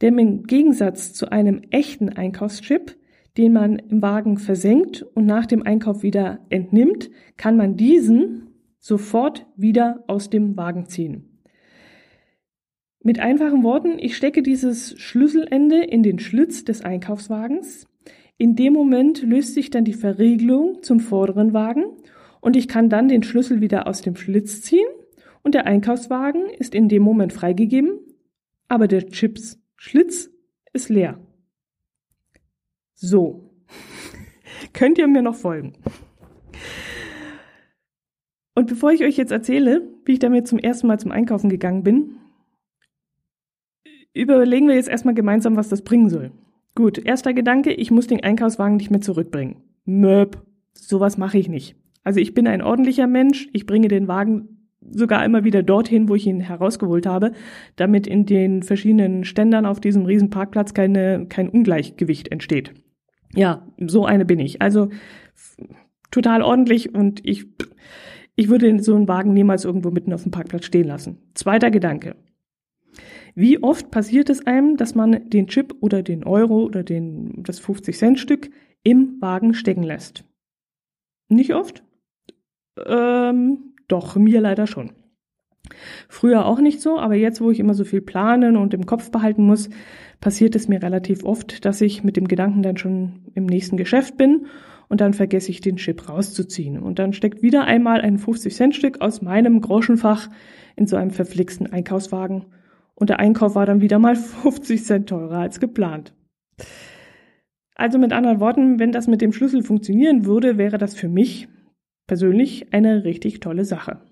der 0.00 0.10
im 0.10 0.44
Gegensatz 0.44 1.12
zu 1.12 1.30
einem 1.30 1.62
echten 1.70 2.08
Einkaufschip, 2.08 2.96
den 3.36 3.52
man 3.52 3.78
im 3.78 4.02
Wagen 4.02 4.38
versenkt 4.38 5.02
und 5.02 5.26
nach 5.26 5.46
dem 5.46 5.62
Einkauf 5.62 6.02
wieder 6.02 6.40
entnimmt, 6.48 7.10
kann 7.36 7.56
man 7.56 7.76
diesen 7.76 8.49
sofort 8.80 9.46
wieder 9.56 10.02
aus 10.08 10.30
dem 10.30 10.56
Wagen 10.56 10.86
ziehen. 10.86 11.38
Mit 13.02 13.18
einfachen 13.18 13.62
Worten, 13.62 13.98
ich 13.98 14.16
stecke 14.16 14.42
dieses 14.42 14.98
Schlüsselende 14.98 15.82
in 15.84 16.02
den 16.02 16.18
Schlitz 16.18 16.64
des 16.64 16.82
Einkaufswagens. 16.82 17.86
In 18.36 18.56
dem 18.56 18.72
Moment 18.72 19.22
löst 19.22 19.54
sich 19.54 19.70
dann 19.70 19.84
die 19.84 19.94
Verriegelung 19.94 20.82
zum 20.82 21.00
vorderen 21.00 21.52
Wagen 21.52 21.84
und 22.40 22.56
ich 22.56 22.68
kann 22.68 22.90
dann 22.90 23.08
den 23.08 23.22
Schlüssel 23.22 23.60
wieder 23.60 23.86
aus 23.86 24.02
dem 24.02 24.16
Schlitz 24.16 24.62
ziehen 24.62 24.88
und 25.42 25.54
der 25.54 25.66
Einkaufswagen 25.66 26.50
ist 26.50 26.74
in 26.74 26.88
dem 26.88 27.02
Moment 27.02 27.32
freigegeben, 27.32 28.00
aber 28.68 28.88
der 28.88 29.08
Chips 29.08 29.58
Schlitz 29.76 30.30
ist 30.72 30.90
leer. 30.90 31.18
So. 32.94 33.50
Könnt 34.74 34.98
ihr 34.98 35.08
mir 35.08 35.22
noch 35.22 35.36
folgen? 35.36 35.72
Und 38.60 38.66
bevor 38.66 38.92
ich 38.92 39.02
euch 39.04 39.16
jetzt 39.16 39.32
erzähle, 39.32 39.88
wie 40.04 40.12
ich 40.12 40.18
damit 40.18 40.46
zum 40.46 40.58
ersten 40.58 40.86
Mal 40.86 41.00
zum 41.00 41.12
Einkaufen 41.12 41.48
gegangen 41.48 41.82
bin, 41.82 42.16
überlegen 44.12 44.68
wir 44.68 44.74
jetzt 44.74 44.90
erstmal 44.90 45.14
gemeinsam, 45.14 45.56
was 45.56 45.70
das 45.70 45.80
bringen 45.80 46.10
soll. 46.10 46.30
Gut, 46.74 46.98
erster 46.98 47.32
Gedanke, 47.32 47.72
ich 47.72 47.90
muss 47.90 48.06
den 48.06 48.22
Einkaufswagen 48.22 48.76
nicht 48.76 48.90
mehr 48.90 49.00
zurückbringen. 49.00 49.62
Möp, 49.86 50.42
sowas 50.74 51.16
mache 51.16 51.38
ich 51.38 51.48
nicht. 51.48 51.74
Also 52.04 52.20
ich 52.20 52.34
bin 52.34 52.46
ein 52.46 52.60
ordentlicher 52.60 53.06
Mensch, 53.06 53.48
ich 53.54 53.64
bringe 53.64 53.88
den 53.88 54.08
Wagen 54.08 54.68
sogar 54.82 55.24
immer 55.24 55.42
wieder 55.42 55.62
dorthin, 55.62 56.10
wo 56.10 56.14
ich 56.14 56.26
ihn 56.26 56.40
herausgeholt 56.40 57.06
habe, 57.06 57.32
damit 57.76 58.06
in 58.06 58.26
den 58.26 58.62
verschiedenen 58.62 59.24
Ständern 59.24 59.64
auf 59.64 59.80
diesem 59.80 60.04
riesen 60.04 60.28
Parkplatz 60.28 60.74
keine, 60.74 61.24
kein 61.30 61.48
Ungleichgewicht 61.48 62.28
entsteht. 62.28 62.74
Ja, 63.34 63.66
so 63.78 64.04
eine 64.04 64.26
bin 64.26 64.38
ich. 64.38 64.60
Also 64.60 64.90
total 66.10 66.42
ordentlich 66.42 66.94
und 66.94 67.26
ich, 67.26 67.46
ich 68.36 68.48
würde 68.48 68.82
so 68.82 68.94
einen 68.94 69.08
Wagen 69.08 69.32
niemals 69.32 69.64
irgendwo 69.64 69.90
mitten 69.90 70.12
auf 70.12 70.22
dem 70.22 70.32
Parkplatz 70.32 70.64
stehen 70.64 70.86
lassen. 70.86 71.18
Zweiter 71.34 71.70
Gedanke. 71.70 72.16
Wie 73.34 73.62
oft 73.62 73.90
passiert 73.90 74.30
es 74.30 74.46
einem, 74.46 74.76
dass 74.76 74.94
man 74.94 75.28
den 75.30 75.46
Chip 75.46 75.74
oder 75.80 76.02
den 76.02 76.24
Euro 76.24 76.64
oder 76.64 76.82
den, 76.82 77.42
das 77.42 77.62
50-Cent-Stück 77.62 78.50
im 78.82 79.20
Wagen 79.20 79.54
stecken 79.54 79.82
lässt? 79.82 80.24
Nicht 81.28 81.54
oft? 81.54 81.84
Ähm, 82.86 83.74
doch, 83.88 84.16
mir 84.16 84.40
leider 84.40 84.66
schon. 84.66 84.92
Früher 86.08 86.46
auch 86.46 86.60
nicht 86.60 86.80
so, 86.80 86.98
aber 86.98 87.14
jetzt, 87.14 87.40
wo 87.40 87.50
ich 87.50 87.60
immer 87.60 87.74
so 87.74 87.84
viel 87.84 88.00
planen 88.00 88.56
und 88.56 88.74
im 88.74 88.86
Kopf 88.86 89.10
behalten 89.10 89.44
muss, 89.44 89.70
passiert 90.20 90.56
es 90.56 90.66
mir 90.66 90.82
relativ 90.82 91.24
oft, 91.24 91.64
dass 91.64 91.80
ich 91.80 92.02
mit 92.02 92.16
dem 92.16 92.26
Gedanken 92.26 92.62
dann 92.62 92.76
schon 92.76 93.26
im 93.34 93.46
nächsten 93.46 93.76
Geschäft 93.76 94.16
bin 94.16 94.46
und 94.90 95.00
dann 95.00 95.14
vergesse 95.14 95.50
ich 95.50 95.62
den 95.62 95.76
Chip 95.76 96.10
rauszuziehen. 96.10 96.78
Und 96.78 96.98
dann 96.98 97.14
steckt 97.14 97.42
wieder 97.42 97.64
einmal 97.64 98.02
ein 98.02 98.18
50-Cent-Stück 98.18 99.00
aus 99.00 99.22
meinem 99.22 99.62
Groschenfach 99.62 100.28
in 100.76 100.86
so 100.86 100.96
einem 100.96 101.12
verflixten 101.12 101.72
Einkaufswagen 101.72 102.44
und 103.00 103.08
der 103.08 103.18
Einkauf 103.18 103.54
war 103.54 103.64
dann 103.64 103.80
wieder 103.80 103.98
mal 103.98 104.14
50 104.14 104.84
Cent 104.84 105.08
teurer 105.08 105.38
als 105.38 105.58
geplant. 105.58 106.12
Also 107.74 107.98
mit 107.98 108.12
anderen 108.12 108.40
Worten, 108.40 108.78
wenn 108.78 108.92
das 108.92 109.06
mit 109.06 109.22
dem 109.22 109.32
Schlüssel 109.32 109.62
funktionieren 109.62 110.26
würde, 110.26 110.58
wäre 110.58 110.76
das 110.76 110.94
für 110.94 111.08
mich 111.08 111.48
persönlich 112.06 112.74
eine 112.74 113.04
richtig 113.04 113.40
tolle 113.40 113.64
Sache. 113.64 114.02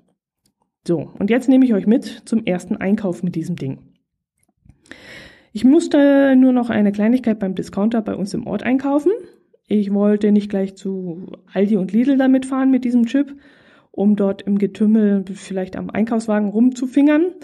So, 0.87 1.13
und 1.19 1.29
jetzt 1.29 1.51
nehme 1.51 1.67
ich 1.67 1.75
euch 1.75 1.87
mit 1.87 2.05
zum 2.25 2.47
ersten 2.47 2.77
Einkauf 2.77 3.23
mit 3.23 3.35
diesem 3.35 3.57
Ding. 3.57 3.81
Ich 5.53 5.65
musste 5.65 6.35
nur 6.37 6.53
noch 6.53 6.71
eine 6.71 6.93
Kleinigkeit 6.93 7.39
beim 7.39 7.55
Discounter 7.55 8.01
bei 8.01 8.15
uns 8.15 8.33
im 8.33 8.47
Ort 8.47 8.63
einkaufen. 8.63 9.13
Ich 9.69 9.93
wollte 9.93 10.33
nicht 10.33 10.51
gleich 10.51 10.75
zu 10.75 11.31
Aldi 11.53 11.77
und 11.77 11.93
Lidl 11.93 12.17
damit 12.17 12.47
fahren 12.47 12.71
mit 12.71 12.85
diesem 12.85 13.07
Chip, 13.07 13.37
um 13.93 14.17
dort 14.17 14.43
im 14.43 14.59
Getümmel 14.59 15.25
vielleicht 15.33 15.77
am 15.77 15.91
Einkaufswagen 15.91 16.49
rumzufingern, 16.49 17.35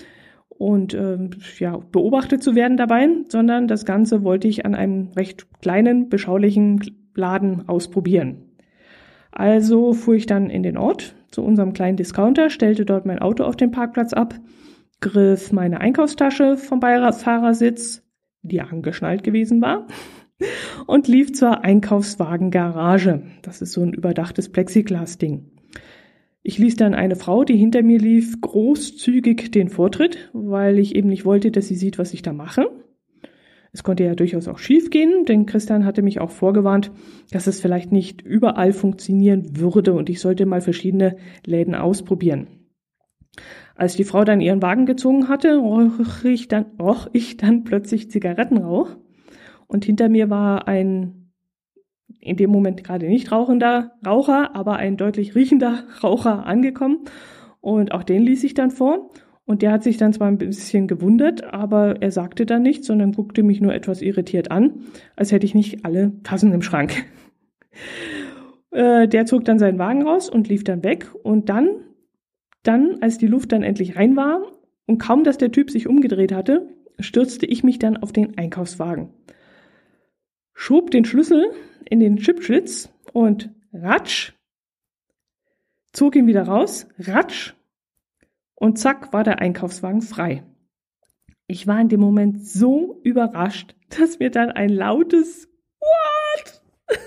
und 0.59 0.95
äh, 0.95 1.19
ja, 1.59 1.77
beobachtet 1.77 2.43
zu 2.43 2.55
werden 2.55 2.77
dabei, 2.77 3.09
sondern 3.29 3.69
das 3.69 3.85
Ganze 3.85 4.23
wollte 4.23 4.49
ich 4.49 4.65
an 4.65 4.75
einem 4.75 5.09
recht 5.17 5.47
kleinen, 5.61 6.09
beschaulichen 6.09 6.81
Laden 7.15 7.69
ausprobieren. 7.69 8.51
Also 9.33 9.93
fuhr 9.93 10.15
ich 10.15 10.27
dann 10.27 10.51
in 10.51 10.63
den 10.63 10.77
Ort 10.77 11.17
zu 11.31 11.43
unserem 11.43 11.73
kleinen 11.73 11.97
Discounter, 11.97 12.51
stellte 12.51 12.85
dort 12.85 13.07
mein 13.07 13.19
Auto 13.19 13.45
auf 13.45 13.57
den 13.57 13.73
Parkplatz 13.73 14.13
ab, 14.13 14.35
griff 15.01 15.53
meine 15.53 15.81
Einkaufstasche 15.81 16.57
vom 16.57 16.79
Beifahrersitz, 16.79 18.03
die 18.43 18.61
angeschnallt 18.61 19.25
gewesen 19.25 19.61
war, 19.61 19.89
und 20.87 21.09
lief 21.09 21.33
zur 21.33 21.65
Einkaufswagengarage. 21.65 23.23
Das 23.43 23.63
ist 23.63 23.73
so 23.73 23.83
ein 23.83 23.93
überdachtes 23.93 24.51
Plexiglas-Ding. 24.51 25.51
Ich 26.43 26.59
ließ 26.59 26.77
dann 26.77 26.95
eine 26.95 27.17
Frau, 27.17 27.45
die 27.45 27.57
hinter 27.57 27.83
mir 27.83 27.99
lief, 27.99 28.41
großzügig 28.41 29.51
den 29.51 29.71
Vortritt, 29.71 30.31
weil 30.35 30.79
ich 30.79 30.95
eben 30.95 31.09
nicht 31.09 31.25
wollte, 31.25 31.51
dass 31.51 31.69
sie 31.69 31.75
sieht, 31.75 31.99
was 31.99 32.13
ich 32.13 32.21
da 32.21 32.33
mache. 32.33 32.71
Es 33.73 33.83
konnte 33.83 34.05
ja 34.05 34.15
durchaus 34.15 34.47
auch 34.47 34.59
schief 34.59 34.91
gehen, 34.91 35.25
denn 35.25 35.47
Christian 35.47 35.85
hatte 35.85 36.03
mich 36.03 36.21
auch 36.21 36.31
vorgewarnt, 36.31 36.93
dass 37.33 37.47
es 37.47 37.61
vielleicht 37.61 37.93
nicht 37.93 38.23
überall 38.23 38.73
funktionieren 38.73 39.59
würde 39.59 39.95
und 39.95 40.09
ich 40.11 40.21
sollte 40.21 40.47
mal 40.47 40.61
verschiedene 40.61 41.17
Läden 41.45 41.75
ausprobieren. 41.75 42.47
Als 43.75 43.97
die 43.97 44.05
Frau 44.05 44.23
dann 44.25 44.41
ihren 44.41 44.63
Wagen 44.63 44.87
gezogen 44.87 45.29
hatte, 45.29 45.57
roch 45.57 46.25
ich 46.25 46.47
dann, 46.47 46.67
roch 46.81 47.09
ich 47.13 47.37
dann 47.37 47.65
plötzlich 47.65 48.11
Zigarettenrauch 48.11 48.97
und 49.67 49.85
hinter 49.85 50.09
mir 50.09 50.31
war 50.31 50.69
ein 50.69 51.25
in 52.21 52.37
dem 52.37 52.51
Moment 52.51 52.83
gerade 52.85 53.07
nicht 53.07 53.31
rauchender 53.31 53.93
Raucher, 54.05 54.57
aber 54.57 54.77
ein 54.77 54.97
deutlich 54.97 55.35
riechender 55.35 55.85
Raucher 56.03 56.47
angekommen. 56.47 57.01
Und 57.61 57.93
auch 57.93 58.03
den 58.03 58.23
ließ 58.23 58.45
ich 58.45 58.55
dann 58.55 58.71
vor. 58.71 59.11
Und 59.47 59.61
der 59.61 59.73
hat 59.73 59.83
sich 59.83 59.99
dann 59.99 60.15
zwar 60.15 60.29
ein 60.29 60.39
bisschen 60.39 60.89
gewundert, 60.89 61.45
aber 61.53 62.01
er 62.01 62.11
sagte 62.11 62.47
dann 62.47 62.63
nichts, 62.63 62.87
sondern 62.87 63.13
guckte 63.13 63.43
mich 63.43 63.61
nur 63.61 63.75
etwas 63.75 64.01
irritiert 64.01 64.51
an, 64.51 64.85
als 65.17 65.33
hätte 65.33 65.45
ich 65.45 65.55
nicht 65.55 65.85
alle 65.85 66.13
Tassen 66.23 66.53
im 66.53 66.63
Schrank. 66.63 66.93
Äh, 68.71 69.07
der 69.07 69.25
zog 69.25 69.45
dann 69.45 69.61
seinen 69.61 69.79
Wagen 69.79 70.03
raus 70.03 70.29
und 70.29 70.49
lief 70.49 70.65
dann 70.65 70.83
weg. 70.83 71.09
Und 71.23 71.49
dann, 71.49 71.69
dann, 72.65 72.99
als 73.03 73.19
die 73.19 73.29
Luft 73.29 73.53
dann 73.53 73.63
endlich 73.63 73.95
rein 73.95 74.17
war 74.17 74.43
und 74.87 74.99
kaum, 74.99 75.23
dass 75.23 75.39
der 75.39 75.53
Typ 75.53 75.71
sich 75.71 75.87
umgedreht 75.87 76.33
hatte, 76.33 76.69
stürzte 76.99 77.47
ich 77.47 77.63
mich 77.63 77.79
dann 77.79 77.97
auf 77.97 78.13
den 78.13 78.37
Einkaufswagen, 78.37 79.11
schob 80.55 80.91
den 80.91 81.05
Schlüssel 81.05 81.53
in 81.85 82.01
den 82.01 82.17
Chipschlitz 82.17 82.89
und 83.13 83.51
ratsch, 83.73 84.33
zog 85.93 86.17
ihn 86.17 86.27
wieder 86.27 86.45
raus, 86.45 86.87
ratsch 86.99 87.55
und 88.55 88.79
zack 88.79 89.13
war 89.13 89.25
der 89.25 89.41
Einkaufswagen 89.41 90.03
frei. 90.03 90.45
Ich 91.47 91.67
war 91.67 91.81
in 91.81 91.89
dem 91.89 92.01
Moment 92.01 92.47
so 92.47 93.01
überrascht, 93.03 93.75
dass 93.91 94.19
mir 94.19 94.31
dann 94.31 94.51
ein 94.51 94.71
lautes 94.71 95.49
What 95.79 96.63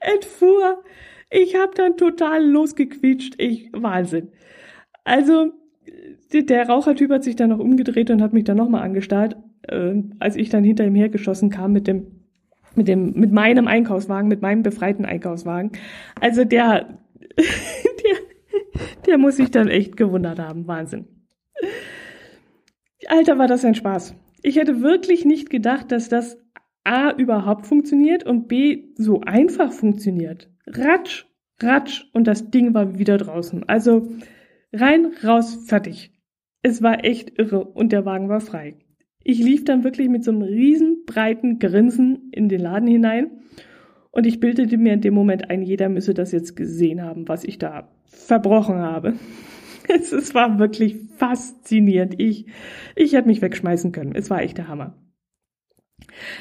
entfuhr. 0.00 0.82
Ich 1.30 1.56
habe 1.56 1.74
dann 1.74 1.96
total 1.96 2.44
losgequietscht. 2.46 3.34
Ich 3.38 3.70
Wahnsinn. 3.72 4.32
Also 5.04 5.52
der 6.32 6.68
Rauchertyp 6.68 7.10
hat 7.10 7.24
sich 7.24 7.36
dann 7.36 7.50
noch 7.50 7.58
umgedreht 7.58 8.10
und 8.10 8.22
hat 8.22 8.32
mich 8.32 8.44
dann 8.44 8.56
nochmal 8.56 8.82
angestarrt, 8.82 9.36
äh, 9.68 10.02
als 10.18 10.36
ich 10.36 10.50
dann 10.50 10.64
hinter 10.64 10.84
ihm 10.84 10.94
hergeschossen 10.94 11.50
kam 11.50 11.72
mit 11.72 11.86
dem 11.86 12.24
mit 12.76 12.88
dem, 12.88 13.12
mit 13.12 13.32
meinem 13.32 13.68
Einkaufswagen, 13.68 14.28
mit 14.28 14.42
meinem 14.42 14.62
befreiten 14.62 15.04
Einkaufswagen. 15.04 15.72
Also 16.20 16.44
der, 16.44 16.98
der, 17.36 18.16
der 19.06 19.18
muss 19.18 19.36
sich 19.36 19.50
dann 19.50 19.68
echt 19.68 19.96
gewundert 19.96 20.38
haben. 20.38 20.66
Wahnsinn. 20.66 21.06
Alter, 23.06 23.38
war 23.38 23.46
das 23.46 23.64
ein 23.64 23.74
Spaß. 23.74 24.14
Ich 24.42 24.56
hätte 24.56 24.82
wirklich 24.82 25.24
nicht 25.24 25.50
gedacht, 25.50 25.92
dass 25.92 26.08
das 26.08 26.38
A 26.84 27.12
überhaupt 27.12 27.66
funktioniert 27.66 28.24
und 28.24 28.48
B 28.48 28.88
so 28.96 29.20
einfach 29.22 29.72
funktioniert. 29.72 30.50
Ratsch, 30.66 31.24
ratsch 31.62 32.04
und 32.12 32.26
das 32.26 32.50
Ding 32.50 32.74
war 32.74 32.98
wieder 32.98 33.16
draußen. 33.16 33.68
Also 33.68 34.08
rein, 34.72 35.12
raus, 35.22 35.64
fertig. 35.66 36.12
Es 36.62 36.82
war 36.82 37.04
echt 37.04 37.38
irre 37.38 37.64
und 37.64 37.92
der 37.92 38.04
Wagen 38.04 38.28
war 38.28 38.40
frei. 38.40 38.76
Ich 39.24 39.38
lief 39.38 39.64
dann 39.64 39.84
wirklich 39.84 40.08
mit 40.08 40.22
so 40.22 40.30
einem 40.30 40.42
riesen 40.42 41.04
breiten 41.06 41.58
Grinsen 41.58 42.30
in 42.30 42.48
den 42.48 42.60
Laden 42.60 42.86
hinein 42.86 43.30
und 44.10 44.26
ich 44.26 44.38
bildete 44.38 44.76
mir 44.76 44.92
in 44.92 45.00
dem 45.00 45.14
Moment 45.14 45.50
ein, 45.50 45.62
jeder 45.62 45.88
müsse 45.88 46.14
das 46.14 46.30
jetzt 46.30 46.54
gesehen 46.54 47.02
haben, 47.02 47.26
was 47.26 47.42
ich 47.42 47.58
da 47.58 47.88
verbrochen 48.06 48.76
habe. 48.76 49.14
Es, 49.86 50.34
war 50.34 50.58
wirklich 50.58 50.96
faszinierend. 51.18 52.14
Ich, 52.18 52.46
ich 52.96 53.12
hätte 53.12 53.28
mich 53.28 53.42
wegschmeißen 53.42 53.92
können. 53.92 54.14
Es 54.14 54.30
war 54.30 54.40
echt 54.40 54.56
der 54.56 54.66
Hammer. 54.66 54.96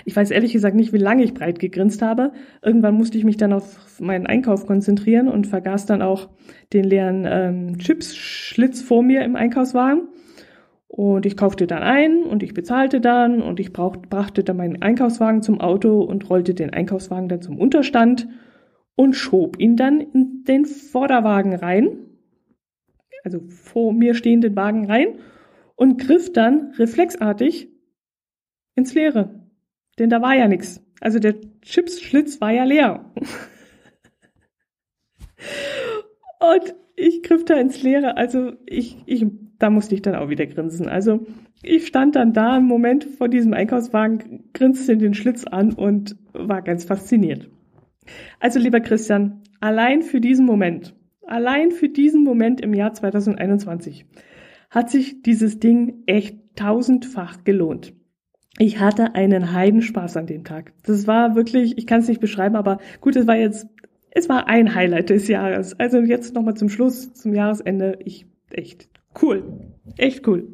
Ich 0.06 0.16
weiß 0.16 0.32
ehrlich 0.32 0.54
gesagt 0.54 0.78
nicht, 0.78 0.94
wie 0.94 0.98
lange 0.98 1.26
ich 1.26 1.34
breit 1.34 1.60
gegrinst 1.60 2.02
habe. 2.02 2.32
Irgendwann 2.62 2.96
musste 2.96 3.18
ich 3.18 3.26
mich 3.26 3.36
dann 3.36 3.52
auf 3.52 4.00
meinen 4.00 4.28
Einkauf 4.28 4.66
konzentrieren 4.66 5.28
und 5.28 5.46
vergaß 5.46 5.86
dann 5.86 6.02
auch 6.02 6.30
den 6.72 6.86
leeren 6.86 7.28
ähm, 7.30 7.78
Chips-Schlitz 7.80 8.82
vor 8.82 9.04
mir 9.04 9.26
im 9.26 9.36
Einkaufswagen. 9.36 10.08
Und 10.96 11.26
ich 11.26 11.36
kaufte 11.36 11.66
dann 11.66 11.82
ein 11.82 12.22
und 12.22 12.44
ich 12.44 12.54
bezahlte 12.54 13.02
dann 13.02 13.42
und 13.42 13.60
ich 13.60 13.74
brauch, 13.74 13.98
brachte 13.98 14.44
dann 14.44 14.58
meinen 14.58 14.84
Einkaufswagen 14.84 15.42
zum 15.42 15.60
Auto 15.60 16.04
und 16.04 16.30
rollte 16.30 16.54
den 16.54 16.70
Einkaufswagen 16.70 17.30
dann 17.30 17.42
zum 17.42 17.58
Unterstand 17.58 18.28
und 18.96 19.16
schob 19.16 19.60
ihn 19.60 19.76
dann 19.76 20.02
in 20.02 20.44
den 20.44 20.68
Vorderwagen 20.68 21.56
rein, 21.56 21.98
also 23.24 23.40
vor 23.50 23.92
mir 23.92 24.14
stehenden 24.14 24.56
Wagen 24.56 24.86
rein 24.86 25.18
und 25.76 26.00
griff 26.00 26.32
dann 26.32 26.74
reflexartig 26.78 27.70
ins 28.76 28.94
Leere. 28.94 29.50
Denn 29.98 30.12
da 30.12 30.22
war 30.22 30.36
ja 30.36 30.48
nichts. 30.48 30.86
Also 31.02 31.18
der 31.18 31.34
Chipsschlitz 31.64 32.40
war 32.40 32.52
ja 32.52 32.66
leer. 32.66 33.12
und 36.40 36.76
ich 37.04 37.24
griff 37.24 37.46
da 37.46 37.56
ins 37.56 37.84
Leere. 37.84 38.18
Also 38.18 38.54
ich, 38.66 38.98
ich 39.06 39.26
da 39.60 39.70
musste 39.70 39.96
ich 39.96 40.02
dann 40.02 40.16
auch 40.16 40.30
wieder 40.30 40.46
grinsen. 40.46 40.90
Also 40.90 41.26
ich 41.62 41.88
stand 41.88 42.16
dann 42.16 42.34
da 42.34 42.58
im 42.58 42.66
Moment 42.66 43.06
vor 43.06 43.30
diesem 43.30 43.54
Einkaufswagen, 43.54 44.50
grinste 44.54 44.98
den 44.98 45.14
Schlitz 45.14 45.46
an 45.46 45.74
und 45.74 46.18
war 46.34 46.62
ganz 46.62 46.84
fasziniert. 46.84 47.50
Also 48.40 48.60
lieber 48.60 48.82
Christian, 48.82 49.42
allein 49.62 50.02
für 50.02 50.20
diesen 50.20 50.46
Moment, 50.46 50.94
allein 51.26 51.72
für 51.72 51.88
diesen 51.88 52.24
Moment 52.24 52.60
im 52.60 52.74
Jahr 52.74 52.94
2021 52.94 54.06
hat 54.70 54.90
sich 54.90 55.22
dieses 55.22 55.60
Ding 55.60 56.04
echt 56.08 56.38
tausendfach 56.56 57.44
gelohnt. 57.44 57.94
Ich 58.60 58.80
hatte 58.80 59.16
einen 59.16 59.54
Heidenspaß 59.54 60.18
an 60.18 60.28
dem 60.28 60.44
Tag. 60.44 60.74
Das 60.84 61.08
war 61.08 61.36
wirklich, 61.36 61.78
ich 61.78 61.88
kann 61.88 62.02
es 62.02 62.08
nicht 62.08 62.22
beschreiben, 62.22 62.56
aber 62.56 62.80
gut, 63.02 63.16
es 63.16 63.26
war 63.26 63.36
jetzt, 63.36 63.68
es 64.16 64.30
war 64.30 64.48
ein 64.48 64.76
Highlight 64.76 65.10
des 65.10 65.28
Jahres. 65.28 65.80
Also 65.80 66.00
jetzt 66.00 66.36
nochmal 66.36 66.54
zum 66.54 66.70
Schluss, 66.70 67.14
zum 67.14 67.34
Jahresende. 67.34 67.98
Ich, 68.04 68.28
echt 68.52 68.88
cool. 69.22 69.44
Echt 69.98 70.28
cool. 70.28 70.48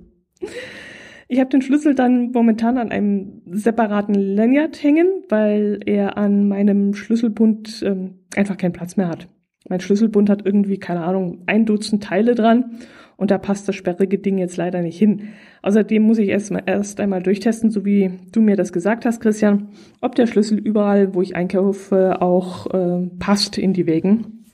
Ich 1.27 1.39
habe 1.39 1.49
den 1.49 1.61
Schlüssel 1.61 1.93
dann 1.93 2.31
momentan 2.31 2.77
an 2.77 2.91
einem 2.91 3.41
separaten 3.45 4.15
Lanyard 4.15 4.81
hängen, 4.81 5.23
weil 5.27 5.79
er 5.85 6.17
an 6.17 6.47
meinem 6.47 6.93
Schlüsselbund 6.93 7.83
ähm, 7.85 8.19
einfach 8.35 8.57
keinen 8.57 8.73
Platz 8.73 8.95
mehr 8.95 9.09
hat. 9.09 9.27
Mein 9.67 9.81
Schlüsselbund 9.81 10.29
hat 10.29 10.45
irgendwie, 10.45 10.79
keine 10.79 11.03
Ahnung, 11.03 11.43
ein 11.45 11.65
Dutzend 11.65 12.03
Teile 12.03 12.35
dran 12.35 12.79
und 13.19 13.31
da 13.31 13.37
passt 13.37 13.67
das 13.67 13.75
sperrige 13.75 14.17
Ding 14.17 14.37
jetzt 14.37 14.55
leider 14.55 14.81
nicht 14.81 14.97
hin. 14.97 15.29
Außerdem 15.61 16.01
muss 16.01 16.17
ich 16.17 16.29
erst, 16.29 16.51
mal, 16.51 16.63
erst 16.65 17.01
einmal 17.01 17.21
durchtesten, 17.21 17.69
so 17.69 17.83
wie 17.83 18.11
du 18.31 18.41
mir 18.41 18.55
das 18.55 18.71
gesagt 18.71 19.05
hast, 19.05 19.19
Christian, 19.19 19.69
ob 19.99 20.15
der 20.15 20.25
Schlüssel 20.25 20.57
überall, 20.57 21.13
wo 21.13 21.21
ich 21.21 21.35
einkaufe, 21.35 22.21
auch 22.21 22.67
äh, 22.73 23.07
passt 23.19 23.57
in 23.57 23.73
die 23.73 23.85
Wägen. 23.85 24.45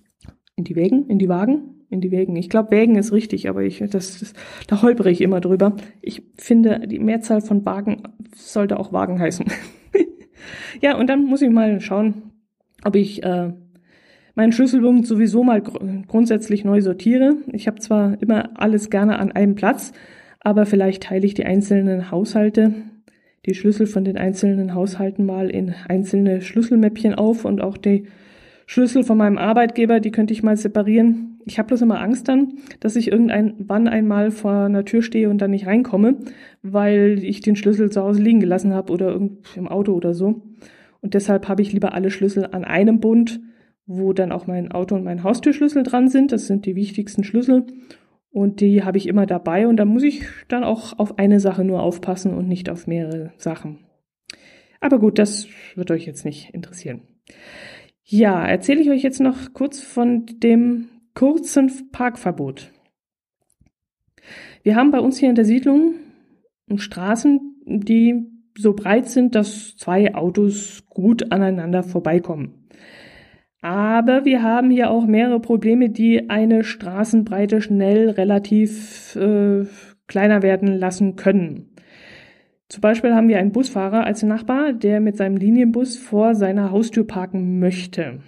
In 0.55 0.63
die 0.63 0.75
Wägen? 0.75 1.07
In 1.07 1.19
die 1.19 1.29
Wagen? 1.29 1.85
In 1.91 2.01
die 2.01 2.09
Wägen. 2.09 2.35
Ich 2.35 2.49
glaube, 2.49 2.71
Wägen 2.71 2.95
ist 2.95 3.11
richtig, 3.11 3.47
aber 3.47 3.61
ich, 3.61 3.77
das, 3.77 4.19
das, 4.19 4.33
da 4.67 4.81
holpere 4.81 5.11
ich 5.11 5.21
immer 5.21 5.41
drüber. 5.41 5.75
Ich 6.01 6.23
finde, 6.35 6.87
die 6.87 6.99
Mehrzahl 6.99 7.41
von 7.41 7.63
Wagen 7.65 8.01
sollte 8.33 8.79
auch 8.79 8.91
Wagen 8.91 9.19
heißen. 9.19 9.45
ja, 10.81 10.97
und 10.97 11.07
dann 11.07 11.23
muss 11.25 11.43
ich 11.43 11.51
mal 11.51 11.79
schauen, 11.81 12.31
ob 12.83 12.95
ich 12.95 13.23
äh, 13.23 13.53
meinen 14.35 14.51
Schlüsselbund 14.51 15.07
sowieso 15.07 15.43
mal 15.43 15.61
gr 15.61 15.79
grundsätzlich 16.07 16.63
neu 16.63 16.81
sortiere. 16.81 17.37
Ich 17.51 17.67
habe 17.67 17.79
zwar 17.79 18.21
immer 18.21 18.49
alles 18.55 18.89
gerne 18.89 19.17
an 19.17 19.31
einem 19.31 19.55
Platz, 19.55 19.93
aber 20.41 20.65
vielleicht 20.65 21.03
teile 21.03 21.25
ich 21.25 21.33
die 21.33 21.45
einzelnen 21.45 22.11
Haushalte, 22.11 22.73
die 23.45 23.55
Schlüssel 23.55 23.87
von 23.87 24.03
den 24.03 24.17
einzelnen 24.17 24.73
Haushalten 24.73 25.25
mal 25.25 25.49
in 25.49 25.73
einzelne 25.87 26.41
Schlüsselmäppchen 26.41 27.15
auf 27.15 27.45
und 27.45 27.61
auch 27.61 27.77
die 27.77 28.05
Schlüssel 28.67 29.03
von 29.03 29.17
meinem 29.17 29.37
Arbeitgeber, 29.37 29.99
die 29.99 30.11
könnte 30.11 30.33
ich 30.33 30.43
mal 30.43 30.57
separieren. 30.57 31.39
Ich 31.45 31.59
habe 31.59 31.67
bloß 31.67 31.83
immer 31.83 32.01
Angst 32.01 32.27
dann, 32.27 32.53
dass 32.79 32.95
ich 32.95 33.11
irgendein 33.11 33.53
wann 33.59 33.87
einmal 33.87 34.31
vor 34.31 34.65
einer 34.65 34.85
Tür 34.85 35.03
stehe 35.03 35.29
und 35.29 35.39
dann 35.39 35.51
nicht 35.51 35.67
reinkomme, 35.67 36.17
weil 36.63 37.19
ich 37.23 37.41
den 37.41 37.55
Schlüssel 37.55 37.91
zu 37.91 38.01
Hause 38.01 38.23
liegen 38.23 38.39
gelassen 38.39 38.73
habe 38.73 38.91
oder 38.91 39.15
im 39.55 39.67
Auto 39.67 39.93
oder 39.93 40.15
so. 40.15 40.41
Und 41.01 41.13
deshalb 41.13 41.47
habe 41.47 41.61
ich 41.61 41.71
lieber 41.71 41.93
alle 41.93 42.09
Schlüssel 42.09 42.47
an 42.51 42.65
einem 42.65 42.99
Bund 42.99 43.39
wo 43.85 44.13
dann 44.13 44.31
auch 44.31 44.47
mein 44.47 44.71
Auto 44.71 44.95
und 44.95 45.03
mein 45.03 45.23
Haustürschlüssel 45.23 45.83
dran 45.83 46.07
sind. 46.09 46.31
Das 46.31 46.47
sind 46.47 46.65
die 46.65 46.75
wichtigsten 46.75 47.23
Schlüssel. 47.23 47.65
Und 48.29 48.59
die 48.59 48.83
habe 48.83 48.97
ich 48.97 49.07
immer 49.07 49.25
dabei 49.25 49.67
und 49.67 49.77
da 49.77 49.85
muss 49.85 50.03
ich 50.03 50.23
dann 50.49 50.63
auch 50.63 50.99
auf 50.99 51.17
eine 51.19 51.39
Sache 51.39 51.63
nur 51.63 51.81
aufpassen 51.81 52.33
und 52.33 52.47
nicht 52.47 52.69
auf 52.69 52.85
mehrere 52.85 53.31
Sachen. 53.37 53.85
Aber 54.81 54.99
gut, 54.99 55.19
das 55.19 55.47
wird 55.75 55.89
euch 55.89 56.05
jetzt 56.05 56.25
nicht 56.25 56.53
interessieren. 56.53 57.01
Ja, 58.03 58.45
erzähle 58.45 58.81
ich 58.81 58.89
euch 58.89 59.03
jetzt 59.03 59.21
noch 59.21 59.53
kurz 59.53 59.79
von 59.79 60.25
dem 60.43 60.89
kurzen 61.13 61.91
Parkverbot. 61.91 62.71
Wir 64.63 64.75
haben 64.75 64.91
bei 64.91 64.99
uns 64.99 65.17
hier 65.17 65.29
in 65.29 65.35
der 65.35 65.45
Siedlung 65.45 65.95
Straßen, 66.75 67.61
die 67.65 68.25
so 68.57 68.73
breit 68.73 69.07
sind, 69.07 69.35
dass 69.35 69.75
zwei 69.77 70.13
Autos 70.15 70.83
gut 70.89 71.31
aneinander 71.31 71.83
vorbeikommen. 71.83 72.64
Aber 73.65 74.25
wir 74.25 74.43
haben 74.43 74.69
hier 74.69 74.91
auch 74.91 75.07
mehrere 75.07 75.39
Probleme, 75.39 75.89
die 75.89 76.29
eine 76.29 76.63
Straßenbreite 76.63 77.61
schnell 77.61 78.11
relativ 78.11 79.15
äh, 79.15 79.65
kleiner 80.05 80.43
werden 80.43 80.67
lassen 80.67 81.15
können. 81.15 81.73
Zum 82.69 82.81
Beispiel 82.81 83.15
haben 83.15 83.27
wir 83.27 83.39
einen 83.39 83.53
Busfahrer 83.53 84.03
als 84.03 84.21
Nachbar, 84.21 84.71
der 84.71 84.99
mit 84.99 85.17
seinem 85.17 85.37
Linienbus 85.37 85.97
vor 85.97 86.35
seiner 86.35 86.69
Haustür 86.69 87.07
parken 87.07 87.57
möchte. 87.57 88.19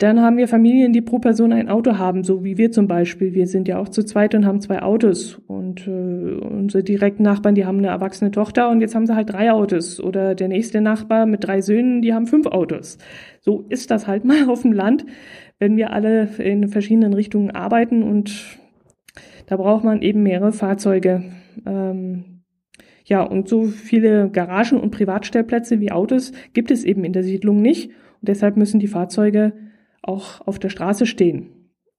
Dann 0.00 0.22
haben 0.22 0.38
wir 0.38 0.48
Familien, 0.48 0.94
die 0.94 1.02
pro 1.02 1.18
Person 1.18 1.52
ein 1.52 1.68
Auto 1.68 1.98
haben, 1.98 2.24
so 2.24 2.42
wie 2.42 2.56
wir 2.56 2.72
zum 2.72 2.88
Beispiel. 2.88 3.34
Wir 3.34 3.46
sind 3.46 3.68
ja 3.68 3.78
auch 3.78 3.90
zu 3.90 4.02
zweit 4.02 4.34
und 4.34 4.46
haben 4.46 4.62
zwei 4.62 4.80
Autos. 4.80 5.38
Und 5.46 5.86
äh, 5.86 5.90
unsere 5.90 6.82
direkten 6.82 7.22
Nachbarn, 7.22 7.54
die 7.54 7.66
haben 7.66 7.76
eine 7.76 7.88
erwachsene 7.88 8.30
Tochter 8.30 8.70
und 8.70 8.80
jetzt 8.80 8.94
haben 8.94 9.06
sie 9.06 9.14
halt 9.14 9.30
drei 9.30 9.52
Autos. 9.52 10.00
Oder 10.00 10.34
der 10.34 10.48
nächste 10.48 10.80
Nachbar 10.80 11.26
mit 11.26 11.44
drei 11.44 11.60
Söhnen, 11.60 12.00
die 12.00 12.14
haben 12.14 12.26
fünf 12.26 12.46
Autos. 12.46 12.96
So 13.42 13.66
ist 13.68 13.90
das 13.90 14.06
halt 14.06 14.24
mal 14.24 14.48
auf 14.48 14.62
dem 14.62 14.72
Land, 14.72 15.04
wenn 15.58 15.76
wir 15.76 15.92
alle 15.92 16.30
in 16.38 16.68
verschiedenen 16.68 17.12
Richtungen 17.12 17.50
arbeiten 17.50 18.02
und 18.02 18.58
da 19.44 19.58
braucht 19.58 19.84
man 19.84 20.00
eben 20.00 20.22
mehrere 20.22 20.52
Fahrzeuge. 20.52 21.24
Ähm, 21.66 22.40
ja, 23.04 23.22
und 23.22 23.48
so 23.48 23.64
viele 23.64 24.30
Garagen 24.30 24.80
und 24.80 24.92
Privatstellplätze 24.92 25.78
wie 25.78 25.92
Autos 25.92 26.32
gibt 26.54 26.70
es 26.70 26.84
eben 26.84 27.04
in 27.04 27.12
der 27.12 27.22
Siedlung 27.22 27.60
nicht. 27.60 27.88
Und 27.88 28.28
deshalb 28.28 28.56
müssen 28.56 28.80
die 28.80 28.86
Fahrzeuge 28.86 29.52
auch 30.02 30.46
auf 30.46 30.58
der 30.58 30.68
Straße 30.68 31.06
stehen. 31.06 31.50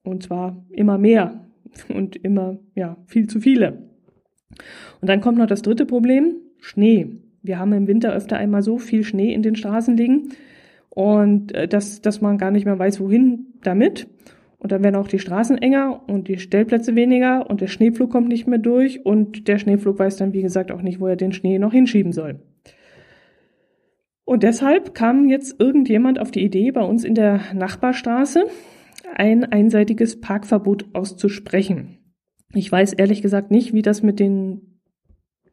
Und 0.04 0.24
zwar 0.24 0.66
immer 0.70 0.98
mehr 0.98 1.46
und 1.94 2.16
immer, 2.16 2.60
ja, 2.76 2.98
viel 3.06 3.28
zu 3.28 3.40
viele. 3.40 3.90
Und 5.02 5.08
dann 5.10 5.22
kommt 5.22 5.38
noch 5.38 5.48
das 5.48 5.62
dritte 5.62 5.86
Problem, 5.86 6.36
Schnee. 6.60 7.18
Wir 7.42 7.58
haben 7.58 7.74
im 7.74 7.88
Winter 7.88 8.14
öfter 8.14 8.38
einmal 8.38 8.62
so 8.62 8.78
viel 8.78 9.04
Schnee 9.04 9.34
in 9.34 9.42
den 9.42 9.56
Straßen 9.56 9.98
liegen 9.98 10.30
und 10.90 11.54
äh, 11.56 11.68
dass, 11.68 12.02
dass 12.02 12.22
man 12.22 12.38
gar 12.38 12.52
nicht 12.52 12.66
mehr 12.66 12.78
weiß, 12.78 13.00
wohin 13.00 13.48
damit. 13.64 14.08
Und 14.60 14.72
dann 14.72 14.84
werden 14.84 14.96
auch 14.96 15.08
die 15.08 15.18
Straßen 15.18 15.58
enger 15.58 16.04
und 16.08 16.28
die 16.28 16.38
Stellplätze 16.38 16.96
weniger 16.96 17.50
und 17.50 17.62
der 17.62 17.68
Schneepflug 17.68 18.12
kommt 18.12 18.28
nicht 18.28 18.46
mehr 18.46 18.60
durch 18.60 19.04
und 19.04 19.48
der 19.48 19.58
Schneepflug 19.58 19.98
weiß 19.98 20.18
dann, 20.18 20.34
wie 20.34 20.44
gesagt, 20.44 20.72
auch 20.72 20.84
nicht, 20.84 21.00
wo 21.00 21.08
er 21.08 21.16
den 21.16 21.34
Schnee 21.34 21.58
noch 21.58 21.72
hinschieben 21.72 22.12
soll. 22.12 22.40
Und 24.26 24.44
deshalb 24.44 24.94
kam 24.94 25.28
jetzt 25.28 25.60
irgendjemand 25.60 26.20
auf 26.20 26.32
die 26.32 26.44
Idee, 26.44 26.72
bei 26.72 26.84
uns 26.84 27.04
in 27.04 27.16
der 27.16 27.42
Nachbarstraße 27.54 28.46
ein 29.16 29.44
einseitiges 29.46 30.22
Parkverbot 30.22 30.86
auszusprechen. 30.94 31.98
Ich 32.54 32.72
weiß 32.72 32.94
ehrlich 32.94 33.22
gesagt 33.22 33.52
nicht, 33.52 33.74
wie 33.74 33.82
das 33.82 34.04
mit 34.04 34.20
den 34.20 34.80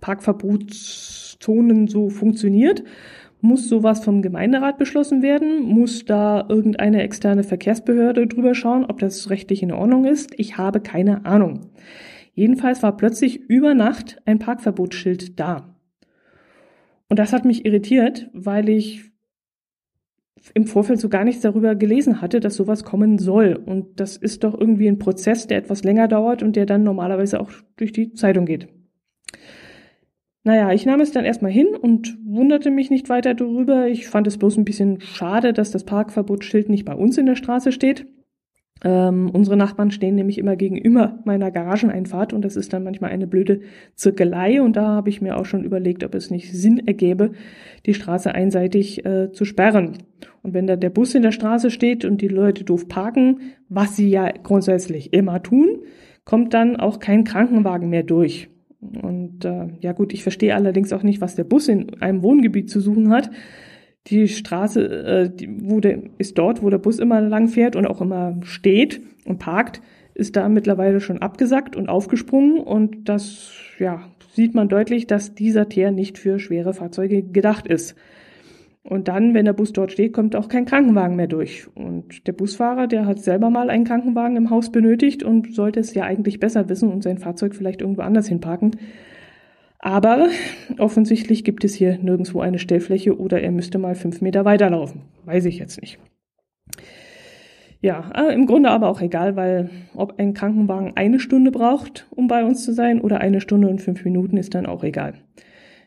Parkverbotszonen 0.00 1.88
so 1.88 2.08
funktioniert. 2.08 2.84
Muss 3.40 3.68
sowas 3.68 4.04
vom 4.04 4.20
Gemeinderat 4.20 4.78
beschlossen 4.78 5.22
werden? 5.22 5.62
Muss 5.62 6.04
da 6.04 6.44
irgendeine 6.48 7.02
externe 7.02 7.44
Verkehrsbehörde 7.44 8.26
drüber 8.26 8.54
schauen, 8.54 8.84
ob 8.84 8.98
das 8.98 9.30
rechtlich 9.30 9.62
in 9.62 9.72
Ordnung 9.72 10.04
ist? 10.04 10.32
Ich 10.36 10.58
habe 10.58 10.80
keine 10.80 11.24
Ahnung. 11.24 11.70
Jedenfalls 12.34 12.82
war 12.82 12.96
plötzlich 12.96 13.40
über 13.48 13.74
Nacht 13.74 14.20
ein 14.24 14.40
Parkverbotsschild 14.40 15.38
da. 15.38 15.77
Und 17.08 17.18
das 17.18 17.32
hat 17.32 17.44
mich 17.44 17.64
irritiert, 17.64 18.28
weil 18.32 18.68
ich 18.68 19.10
im 20.54 20.66
Vorfeld 20.66 21.00
so 21.00 21.08
gar 21.08 21.24
nichts 21.24 21.42
darüber 21.42 21.74
gelesen 21.74 22.20
hatte, 22.20 22.40
dass 22.40 22.54
sowas 22.54 22.84
kommen 22.84 23.18
soll. 23.18 23.54
Und 23.54 24.00
das 24.00 24.16
ist 24.16 24.44
doch 24.44 24.58
irgendwie 24.58 24.88
ein 24.88 24.98
Prozess, 24.98 25.46
der 25.46 25.58
etwas 25.58 25.84
länger 25.84 26.08
dauert 26.08 26.42
und 26.42 26.56
der 26.56 26.66
dann 26.66 26.84
normalerweise 26.84 27.40
auch 27.40 27.50
durch 27.76 27.92
die 27.92 28.12
Zeitung 28.12 28.46
geht. 28.46 28.68
Naja, 30.44 30.72
ich 30.72 30.86
nahm 30.86 31.00
es 31.00 31.12
dann 31.12 31.24
erstmal 31.24 31.50
hin 31.50 31.68
und 31.78 32.16
wunderte 32.24 32.70
mich 32.70 32.90
nicht 32.90 33.08
weiter 33.08 33.34
darüber. 33.34 33.88
Ich 33.88 34.06
fand 34.06 34.26
es 34.26 34.38
bloß 34.38 34.56
ein 34.56 34.64
bisschen 34.64 35.00
schade, 35.00 35.52
dass 35.52 35.70
das 35.70 35.84
Parkverbotsschild 35.84 36.68
nicht 36.68 36.84
bei 36.84 36.94
uns 36.94 37.18
in 37.18 37.26
der 37.26 37.36
Straße 37.36 37.72
steht. 37.72 38.06
Ähm, 38.84 39.30
unsere 39.30 39.56
Nachbarn 39.56 39.90
stehen 39.90 40.14
nämlich 40.14 40.38
immer 40.38 40.56
gegenüber 40.56 41.18
meiner 41.24 41.50
Garageneinfahrt 41.50 42.32
und 42.32 42.44
das 42.44 42.56
ist 42.56 42.72
dann 42.72 42.84
manchmal 42.84 43.10
eine 43.10 43.26
blöde 43.26 43.60
Zirkelei 43.94 44.62
und 44.62 44.76
da 44.76 44.86
habe 44.86 45.08
ich 45.08 45.20
mir 45.20 45.36
auch 45.36 45.46
schon 45.46 45.64
überlegt, 45.64 46.04
ob 46.04 46.14
es 46.14 46.30
nicht 46.30 46.52
Sinn 46.52 46.86
ergäbe, 46.86 47.32
die 47.86 47.94
Straße 47.94 48.32
einseitig 48.32 49.04
äh, 49.04 49.32
zu 49.32 49.44
sperren. 49.44 49.98
Und 50.42 50.54
wenn 50.54 50.66
da 50.66 50.76
der 50.76 50.90
Bus 50.90 51.14
in 51.14 51.22
der 51.22 51.32
Straße 51.32 51.70
steht 51.70 52.04
und 52.04 52.20
die 52.20 52.28
Leute 52.28 52.64
doof 52.64 52.88
parken, 52.88 53.40
was 53.68 53.96
sie 53.96 54.08
ja 54.08 54.30
grundsätzlich 54.30 55.12
immer 55.12 55.42
tun, 55.42 55.80
kommt 56.24 56.54
dann 56.54 56.76
auch 56.76 57.00
kein 57.00 57.24
Krankenwagen 57.24 57.88
mehr 57.88 58.04
durch. 58.04 58.48
Und 58.80 59.44
äh, 59.44 59.68
ja 59.80 59.92
gut, 59.92 60.12
ich 60.12 60.22
verstehe 60.22 60.54
allerdings 60.54 60.92
auch 60.92 61.02
nicht, 61.02 61.20
was 61.20 61.34
der 61.34 61.44
Bus 61.44 61.66
in 61.66 62.00
einem 62.00 62.22
Wohngebiet 62.22 62.70
zu 62.70 62.80
suchen 62.80 63.10
hat 63.10 63.30
die 64.06 64.28
Straße, 64.28 64.84
äh, 64.84 65.30
die, 65.30 65.48
wo 65.62 65.80
der, 65.80 66.02
ist 66.18 66.38
dort, 66.38 66.62
wo 66.62 66.70
der 66.70 66.78
Bus 66.78 66.98
immer 66.98 67.20
lang 67.20 67.48
fährt 67.48 67.76
und 67.76 67.86
auch 67.86 68.00
immer 68.00 68.38
steht 68.42 69.02
und 69.26 69.38
parkt, 69.38 69.82
ist 70.14 70.36
da 70.36 70.48
mittlerweile 70.48 71.00
schon 71.00 71.18
abgesackt 71.18 71.76
und 71.76 71.88
aufgesprungen 71.88 72.58
und 72.58 73.08
das, 73.08 73.52
ja, 73.78 74.02
sieht 74.32 74.54
man 74.54 74.68
deutlich, 74.68 75.06
dass 75.06 75.34
dieser 75.34 75.68
Teer 75.68 75.90
nicht 75.90 76.18
für 76.18 76.38
schwere 76.38 76.74
Fahrzeuge 76.74 77.22
gedacht 77.22 77.66
ist. 77.66 77.96
Und 78.82 79.08
dann, 79.08 79.34
wenn 79.34 79.44
der 79.44 79.52
Bus 79.52 79.72
dort 79.72 79.92
steht, 79.92 80.14
kommt 80.14 80.34
auch 80.34 80.48
kein 80.48 80.64
Krankenwagen 80.64 81.14
mehr 81.14 81.26
durch. 81.26 81.66
Und 81.74 82.26
der 82.26 82.32
Busfahrer, 82.32 82.86
der 82.86 83.04
hat 83.04 83.18
selber 83.18 83.50
mal 83.50 83.68
einen 83.68 83.84
Krankenwagen 83.84 84.36
im 84.36 84.48
Haus 84.48 84.72
benötigt 84.72 85.22
und 85.22 85.54
sollte 85.54 85.80
es 85.80 85.92
ja 85.92 86.04
eigentlich 86.04 86.40
besser 86.40 86.68
wissen 86.70 86.90
und 86.90 87.02
sein 87.02 87.18
Fahrzeug 87.18 87.54
vielleicht 87.54 87.82
irgendwo 87.82 88.02
anders 88.02 88.28
hinparken. 88.28 88.76
Aber 89.78 90.28
offensichtlich 90.78 91.44
gibt 91.44 91.64
es 91.64 91.74
hier 91.74 91.98
nirgendwo 91.98 92.40
eine 92.40 92.58
Stellfläche 92.58 93.18
oder 93.18 93.40
er 93.40 93.52
müsste 93.52 93.78
mal 93.78 93.94
fünf 93.94 94.20
Meter 94.20 94.44
weiterlaufen. 94.44 95.02
Weiß 95.24 95.44
ich 95.44 95.58
jetzt 95.58 95.80
nicht. 95.80 95.98
Ja, 97.80 98.10
im 98.30 98.46
Grunde 98.46 98.70
aber 98.70 98.88
auch 98.88 99.00
egal, 99.00 99.36
weil 99.36 99.70
ob 99.94 100.18
ein 100.18 100.34
Krankenwagen 100.34 100.96
eine 100.96 101.20
Stunde 101.20 101.52
braucht, 101.52 102.08
um 102.10 102.26
bei 102.26 102.44
uns 102.44 102.64
zu 102.64 102.72
sein, 102.72 103.00
oder 103.00 103.20
eine 103.20 103.40
Stunde 103.40 103.68
und 103.68 103.80
fünf 103.80 104.04
Minuten, 104.04 104.36
ist 104.36 104.56
dann 104.56 104.66
auch 104.66 104.82
egal. 104.82 105.14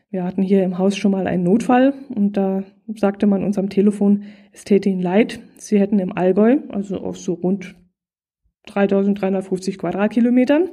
Wir 0.08 0.24
hatten 0.24 0.42
hier 0.42 0.62
im 0.62 0.78
Haus 0.78 0.96
schon 0.96 1.12
mal 1.12 1.26
einen 1.26 1.42
Notfall 1.42 1.92
und 2.14 2.36
da 2.36 2.64
sagte 2.96 3.26
man 3.26 3.44
uns 3.44 3.58
am 3.58 3.68
Telefon, 3.68 4.24
es 4.52 4.64
täte 4.64 4.88
ihnen 4.88 5.02
leid, 5.02 5.40
sie 5.56 5.78
hätten 5.78 5.98
im 5.98 6.16
Allgäu, 6.16 6.58
also 6.70 6.98
auf 6.98 7.18
so 7.18 7.34
rund 7.34 7.74
3350 8.66 9.76
Quadratkilometern, 9.76 10.70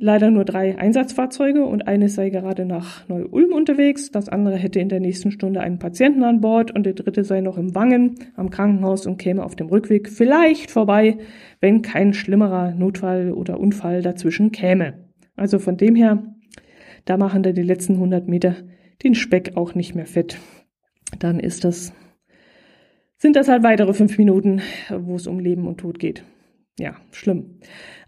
leider 0.00 0.30
nur 0.30 0.46
drei 0.46 0.78
Einsatzfahrzeuge 0.78 1.64
und 1.64 1.86
eines 1.86 2.14
sei 2.14 2.30
gerade 2.30 2.64
nach 2.64 3.06
Neu-Ulm 3.08 3.52
unterwegs, 3.52 4.10
das 4.10 4.30
andere 4.30 4.56
hätte 4.56 4.80
in 4.80 4.88
der 4.88 4.98
nächsten 4.98 5.30
Stunde 5.30 5.60
einen 5.60 5.78
Patienten 5.78 6.24
an 6.24 6.40
Bord 6.40 6.74
und 6.74 6.84
der 6.84 6.94
dritte 6.94 7.22
sei 7.22 7.42
noch 7.42 7.58
im 7.58 7.74
Wangen 7.74 8.14
am 8.34 8.48
Krankenhaus 8.48 9.06
und 9.06 9.18
käme 9.18 9.44
auf 9.44 9.56
dem 9.56 9.68
Rückweg 9.68 10.08
vielleicht 10.08 10.70
vorbei, 10.70 11.18
wenn 11.60 11.82
kein 11.82 12.14
schlimmerer 12.14 12.72
Notfall 12.72 13.32
oder 13.32 13.60
Unfall 13.60 14.00
dazwischen 14.00 14.52
käme. 14.52 14.94
Also 15.36 15.58
von 15.58 15.76
dem 15.76 15.94
her, 15.94 16.34
da 17.04 17.18
machen 17.18 17.42
da 17.42 17.52
die 17.52 17.62
letzten 17.62 17.94
100 17.94 18.26
Meter 18.26 18.56
den 19.02 19.14
Speck 19.14 19.56
auch 19.56 19.74
nicht 19.74 19.94
mehr 19.94 20.06
fett. 20.06 20.38
Dann 21.18 21.38
ist 21.38 21.64
das, 21.64 21.92
sind 23.18 23.36
das 23.36 23.48
halt 23.48 23.62
weitere 23.62 23.92
fünf 23.92 24.16
Minuten, 24.16 24.62
wo 24.88 25.16
es 25.16 25.26
um 25.26 25.40
Leben 25.40 25.68
und 25.68 25.78
Tod 25.78 25.98
geht. 25.98 26.24
Ja, 26.80 26.96
schlimm. 27.12 27.58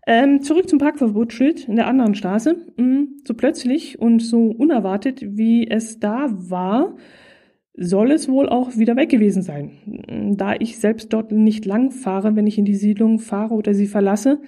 Ähm, 0.07 0.43
zurück 0.43 0.69
zum 0.69 0.79
Parkverbotsschild 0.79 1.69
in 1.69 1.77
der 1.77 1.87
anderen 1.87 2.15
Straße. 2.15 2.57
Mm, 2.77 3.21
so 3.25 3.35
plötzlich 3.35 3.99
und 3.99 4.21
so 4.21 4.47
unerwartet, 4.47 5.21
wie 5.23 5.69
es 5.69 6.01
da 6.01 6.29
war, 6.31 6.97
soll 7.75 8.11
es 8.11 8.29
wohl 8.29 8.49
auch 8.49 8.77
wieder 8.77 8.97
weg 8.97 9.11
gewesen 9.11 9.43
sein. 9.43 9.73
Mm, 10.09 10.37
da 10.37 10.55
ich 10.59 10.79
selbst 10.79 11.13
dort 11.13 11.33
nicht 11.33 11.67
lang 11.67 11.91
fahre, 11.91 12.35
wenn 12.35 12.47
ich 12.47 12.57
in 12.57 12.65
die 12.65 12.75
Siedlung 12.75 13.19
fahre 13.19 13.55
oder 13.55 13.75
sie 13.75 13.87
verlasse, 13.87 14.41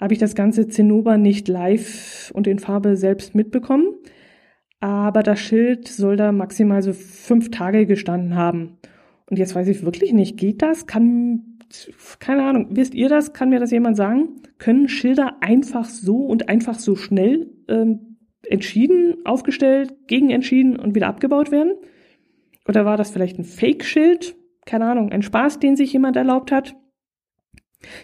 habe 0.00 0.14
ich 0.14 0.20
das 0.20 0.36
ganze 0.36 0.68
Zinnober 0.68 1.18
nicht 1.18 1.48
live 1.48 2.30
und 2.34 2.46
in 2.46 2.60
Farbe 2.60 2.96
selbst 2.96 3.34
mitbekommen. 3.34 3.86
Aber 4.78 5.24
das 5.24 5.40
Schild 5.40 5.88
soll 5.88 6.16
da 6.16 6.30
maximal 6.30 6.82
so 6.82 6.92
fünf 6.92 7.50
Tage 7.50 7.86
gestanden 7.86 8.36
haben. 8.36 8.78
Und 9.26 9.38
jetzt 9.38 9.54
weiß 9.54 9.66
ich 9.68 9.84
wirklich 9.84 10.12
nicht, 10.12 10.36
geht 10.36 10.62
das? 10.62 10.86
Kann 10.86 11.51
keine 12.18 12.44
Ahnung, 12.44 12.68
wisst 12.70 12.94
ihr 12.94 13.08
das? 13.08 13.32
Kann 13.32 13.50
mir 13.50 13.60
das 13.60 13.70
jemand 13.70 13.96
sagen? 13.96 14.42
Können 14.58 14.88
Schilder 14.88 15.36
einfach 15.40 15.84
so 15.84 16.16
und 16.16 16.48
einfach 16.48 16.78
so 16.78 16.96
schnell 16.96 17.50
ähm, 17.68 18.18
entschieden, 18.48 19.24
aufgestellt, 19.24 19.94
gegenentschieden 20.06 20.78
und 20.78 20.94
wieder 20.94 21.08
abgebaut 21.08 21.50
werden? 21.50 21.74
Oder 22.68 22.84
war 22.84 22.96
das 22.96 23.10
vielleicht 23.10 23.38
ein 23.38 23.44
Fake-Schild? 23.44 24.36
Keine 24.64 24.86
Ahnung, 24.86 25.10
ein 25.10 25.22
Spaß, 25.22 25.58
den 25.58 25.76
sich 25.76 25.92
jemand 25.92 26.16
erlaubt 26.16 26.52
hat? 26.52 26.76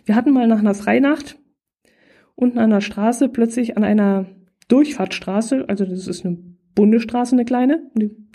Wir 0.04 0.16
hatten 0.16 0.32
mal 0.32 0.48
nach 0.48 0.58
einer 0.58 0.74
Freinacht 0.74 1.38
unten 2.34 2.58
an 2.58 2.70
der 2.70 2.80
Straße 2.80 3.28
plötzlich 3.28 3.76
an 3.76 3.84
einer 3.84 4.26
Durchfahrtsstraße, 4.68 5.68
also 5.68 5.84
das 5.84 6.06
ist 6.06 6.24
eine 6.24 6.38
Bundesstraße, 6.74 7.34
eine 7.34 7.44
kleine, 7.44 7.90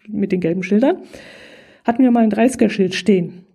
mit 0.07 0.31
den 0.31 0.41
gelben 0.41 0.63
Schildern, 0.63 1.03
hatten 1.85 2.03
wir 2.03 2.11
mal 2.11 2.23
ein 2.23 2.31
30er-Schild 2.31 2.95
stehen. 2.95 3.45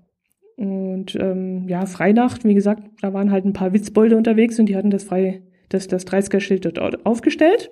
Und 0.59 1.14
ähm, 1.14 1.68
ja, 1.68 1.87
Freinacht, 1.87 2.44
wie 2.44 2.55
gesagt, 2.55 2.83
da 3.01 3.12
waren 3.14 3.31
halt 3.31 3.44
ein 3.44 3.53
paar 3.53 3.73
Witzbolde 3.73 4.16
unterwegs 4.16 4.59
und 4.59 4.66
die 4.66 4.75
hatten 4.75 4.90
das 4.90 5.05
frei, 5.05 5.40
das, 5.68 5.87
das 5.87 6.05
30er-Schild 6.05 6.77
dort 6.77 7.07
aufgestellt. 7.07 7.71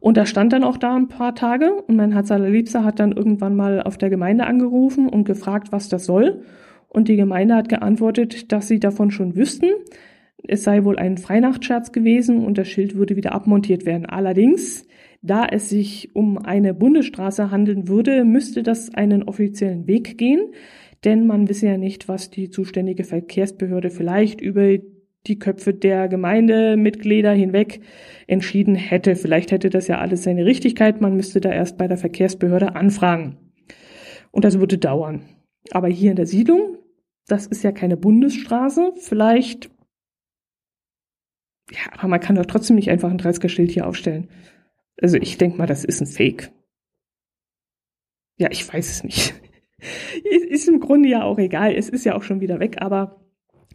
Und 0.00 0.16
da 0.16 0.26
stand 0.26 0.52
dann 0.52 0.64
auch 0.64 0.78
da 0.78 0.96
ein 0.96 1.06
paar 1.06 1.36
Tage 1.36 1.72
und 1.72 1.94
mein 1.94 2.10
Herz 2.10 2.32
allerliebster 2.32 2.82
hat 2.82 2.98
dann 2.98 3.12
irgendwann 3.12 3.54
mal 3.54 3.80
auf 3.80 3.96
der 3.98 4.10
Gemeinde 4.10 4.46
angerufen 4.46 5.08
und 5.08 5.26
gefragt, 5.26 5.68
was 5.70 5.88
das 5.88 6.06
soll. 6.06 6.42
Und 6.88 7.06
die 7.06 7.14
Gemeinde 7.14 7.54
hat 7.54 7.68
geantwortet, 7.68 8.50
dass 8.50 8.66
sie 8.66 8.80
davon 8.80 9.12
schon 9.12 9.36
wüssten. 9.36 9.70
Es 10.42 10.64
sei 10.64 10.84
wohl 10.84 10.98
ein 10.98 11.18
Freinachtsscherz 11.18 11.92
gewesen 11.92 12.44
und 12.44 12.58
das 12.58 12.66
Schild 12.66 12.96
würde 12.96 13.14
wieder 13.14 13.32
abmontiert 13.32 13.86
werden. 13.86 14.06
Allerdings, 14.06 14.88
da 15.22 15.46
es 15.46 15.68
sich 15.68 16.16
um 16.16 16.36
eine 16.36 16.74
Bundesstraße 16.74 17.52
handeln 17.52 17.86
würde, 17.86 18.24
müsste 18.24 18.64
das 18.64 18.92
einen 18.92 19.22
offiziellen 19.22 19.86
Weg 19.86 20.18
gehen 20.18 20.48
denn 21.04 21.26
man 21.26 21.48
wisse 21.48 21.66
ja 21.66 21.76
nicht, 21.76 22.08
was 22.08 22.30
die 22.30 22.50
zuständige 22.50 23.04
Verkehrsbehörde 23.04 23.90
vielleicht 23.90 24.40
über 24.40 24.78
die 25.26 25.38
Köpfe 25.38 25.72
der 25.72 26.08
Gemeindemitglieder 26.08 27.32
hinweg 27.32 27.80
entschieden 28.26 28.74
hätte. 28.74 29.16
Vielleicht 29.16 29.52
hätte 29.52 29.70
das 29.70 29.88
ja 29.88 29.98
alles 29.98 30.22
seine 30.22 30.44
Richtigkeit, 30.44 31.00
man 31.00 31.16
müsste 31.16 31.40
da 31.40 31.50
erst 31.50 31.78
bei 31.78 31.88
der 31.88 31.96
Verkehrsbehörde 31.96 32.76
anfragen. 32.76 33.38
Und 34.30 34.44
das 34.44 34.58
würde 34.58 34.78
dauern. 34.78 35.22
Aber 35.70 35.88
hier 35.88 36.10
in 36.10 36.16
der 36.16 36.26
Siedlung, 36.26 36.78
das 37.26 37.46
ist 37.46 37.62
ja 37.62 37.72
keine 37.72 37.96
Bundesstraße, 37.96 38.92
vielleicht, 38.96 39.70
ja, 41.70 41.92
aber 41.92 42.08
man 42.08 42.20
kann 42.20 42.36
doch 42.36 42.44
trotzdem 42.44 42.76
nicht 42.76 42.90
einfach 42.90 43.10
ein 43.10 43.18
30er-Schild 43.18 43.70
hier 43.70 43.86
aufstellen. 43.86 44.28
Also 45.00 45.16
ich 45.16 45.38
denke 45.38 45.56
mal, 45.56 45.66
das 45.66 45.84
ist 45.84 46.02
ein 46.02 46.06
Fake. 46.06 46.52
Ja, 48.36 48.48
ich 48.50 48.70
weiß 48.70 48.90
es 48.90 49.04
nicht 49.04 49.34
ist 50.48 50.68
im 50.68 50.80
Grunde 50.80 51.08
ja 51.08 51.24
auch 51.24 51.38
egal. 51.38 51.74
Es 51.74 51.88
ist 51.88 52.04
ja 52.04 52.14
auch 52.14 52.22
schon 52.22 52.40
wieder 52.40 52.60
weg, 52.60 52.76
aber 52.80 53.20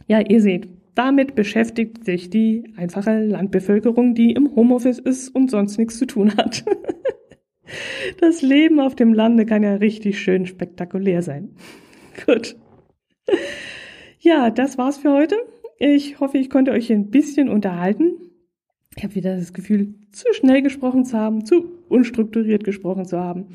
ja, 0.06 0.20
ihr 0.20 0.40
seht, 0.40 0.68
damit 0.94 1.34
beschäftigt 1.34 2.04
sich 2.04 2.30
die 2.30 2.72
einfache 2.76 3.24
Landbevölkerung, 3.24 4.14
die 4.14 4.32
im 4.32 4.54
Homeoffice 4.54 4.98
ist 4.98 5.28
und 5.34 5.50
sonst 5.50 5.78
nichts 5.78 5.98
zu 5.98 6.06
tun 6.06 6.36
hat. 6.36 6.64
Das 8.18 8.42
Leben 8.42 8.80
auf 8.80 8.96
dem 8.96 9.14
Lande 9.14 9.46
kann 9.46 9.62
ja 9.62 9.74
richtig 9.74 10.18
schön 10.18 10.44
spektakulär 10.44 11.22
sein. 11.22 11.50
Gut. 12.26 12.56
Ja, 14.18 14.50
das 14.50 14.76
war's 14.76 14.98
für 14.98 15.12
heute. 15.12 15.36
Ich 15.78 16.20
hoffe, 16.20 16.38
ich 16.38 16.50
konnte 16.50 16.72
euch 16.72 16.90
ein 16.90 17.10
bisschen 17.10 17.48
unterhalten. 17.48 18.14
Ich 18.96 19.04
habe 19.04 19.14
wieder 19.14 19.36
das 19.36 19.52
Gefühl, 19.52 19.94
zu 20.10 20.26
schnell 20.32 20.62
gesprochen 20.62 21.04
zu 21.04 21.16
haben, 21.16 21.44
zu 21.46 21.70
unstrukturiert 21.88 22.64
gesprochen 22.64 23.04
zu 23.04 23.18
haben, 23.18 23.46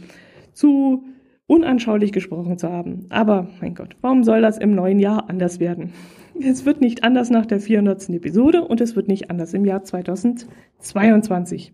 zu 0.54 1.04
unanschaulich 1.48 2.12
gesprochen 2.12 2.58
zu 2.58 2.72
haben. 2.72 3.06
Aber 3.10 3.48
mein 3.62 3.76
Gott, 3.76 3.96
warum 4.02 4.24
soll 4.24 4.42
das 4.42 4.58
im 4.58 4.74
neuen 4.74 5.00
Jahr 5.00 5.30
anders 5.30 5.60
werden? 5.60 5.94
Es 6.40 6.66
wird 6.66 6.82
nicht 6.82 7.04
anders 7.04 7.30
nach 7.30 7.46
der 7.46 7.60
400. 7.60 8.10
Episode 8.10 8.64
und 8.64 8.82
es 8.82 8.96
wird 8.96 9.08
nicht 9.08 9.30
anders 9.30 9.54
im 9.54 9.64
Jahr 9.64 9.84
2022. 9.84 11.74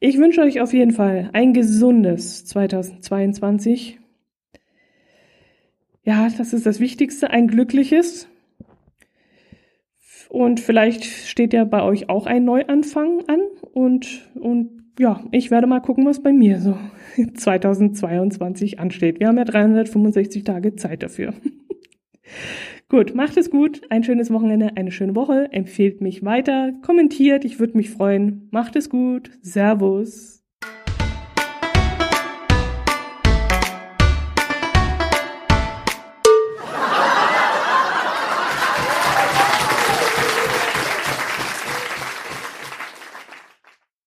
Ich 0.00 0.18
wünsche 0.18 0.42
euch 0.42 0.60
auf 0.60 0.72
jeden 0.72 0.92
Fall 0.92 1.30
ein 1.32 1.52
gesundes 1.52 2.44
2022. 2.46 3.98
Ja, 6.04 6.28
das 6.36 6.52
ist 6.52 6.66
das 6.66 6.80
Wichtigste, 6.80 7.30
ein 7.30 7.48
glückliches. 7.48 8.28
Und 10.28 10.60
vielleicht 10.60 11.04
steht 11.04 11.52
ja 11.52 11.64
bei 11.64 11.82
euch 11.82 12.08
auch 12.08 12.26
ein 12.26 12.44
Neuanfang 12.44 13.24
an 13.28 13.40
und, 13.72 14.30
und 14.34 14.83
ja, 14.98 15.22
ich 15.32 15.50
werde 15.50 15.66
mal 15.66 15.80
gucken, 15.80 16.06
was 16.06 16.22
bei 16.22 16.32
mir 16.32 16.60
so 16.60 16.76
2022 17.34 18.78
ansteht. 18.78 19.20
Wir 19.20 19.28
haben 19.28 19.38
ja 19.38 19.44
365 19.44 20.44
Tage 20.44 20.76
Zeit 20.76 21.02
dafür. 21.02 21.34
gut, 22.88 23.14
macht 23.14 23.36
es 23.36 23.50
gut, 23.50 23.82
ein 23.90 24.04
schönes 24.04 24.32
Wochenende, 24.32 24.76
eine 24.76 24.92
schöne 24.92 25.16
Woche, 25.16 25.48
empfehlt 25.52 26.00
mich 26.00 26.24
weiter, 26.24 26.72
kommentiert, 26.82 27.44
ich 27.44 27.58
würde 27.58 27.76
mich 27.76 27.90
freuen. 27.90 28.48
Macht 28.50 28.76
es 28.76 28.88
gut, 28.88 29.30
Servus. 29.42 30.43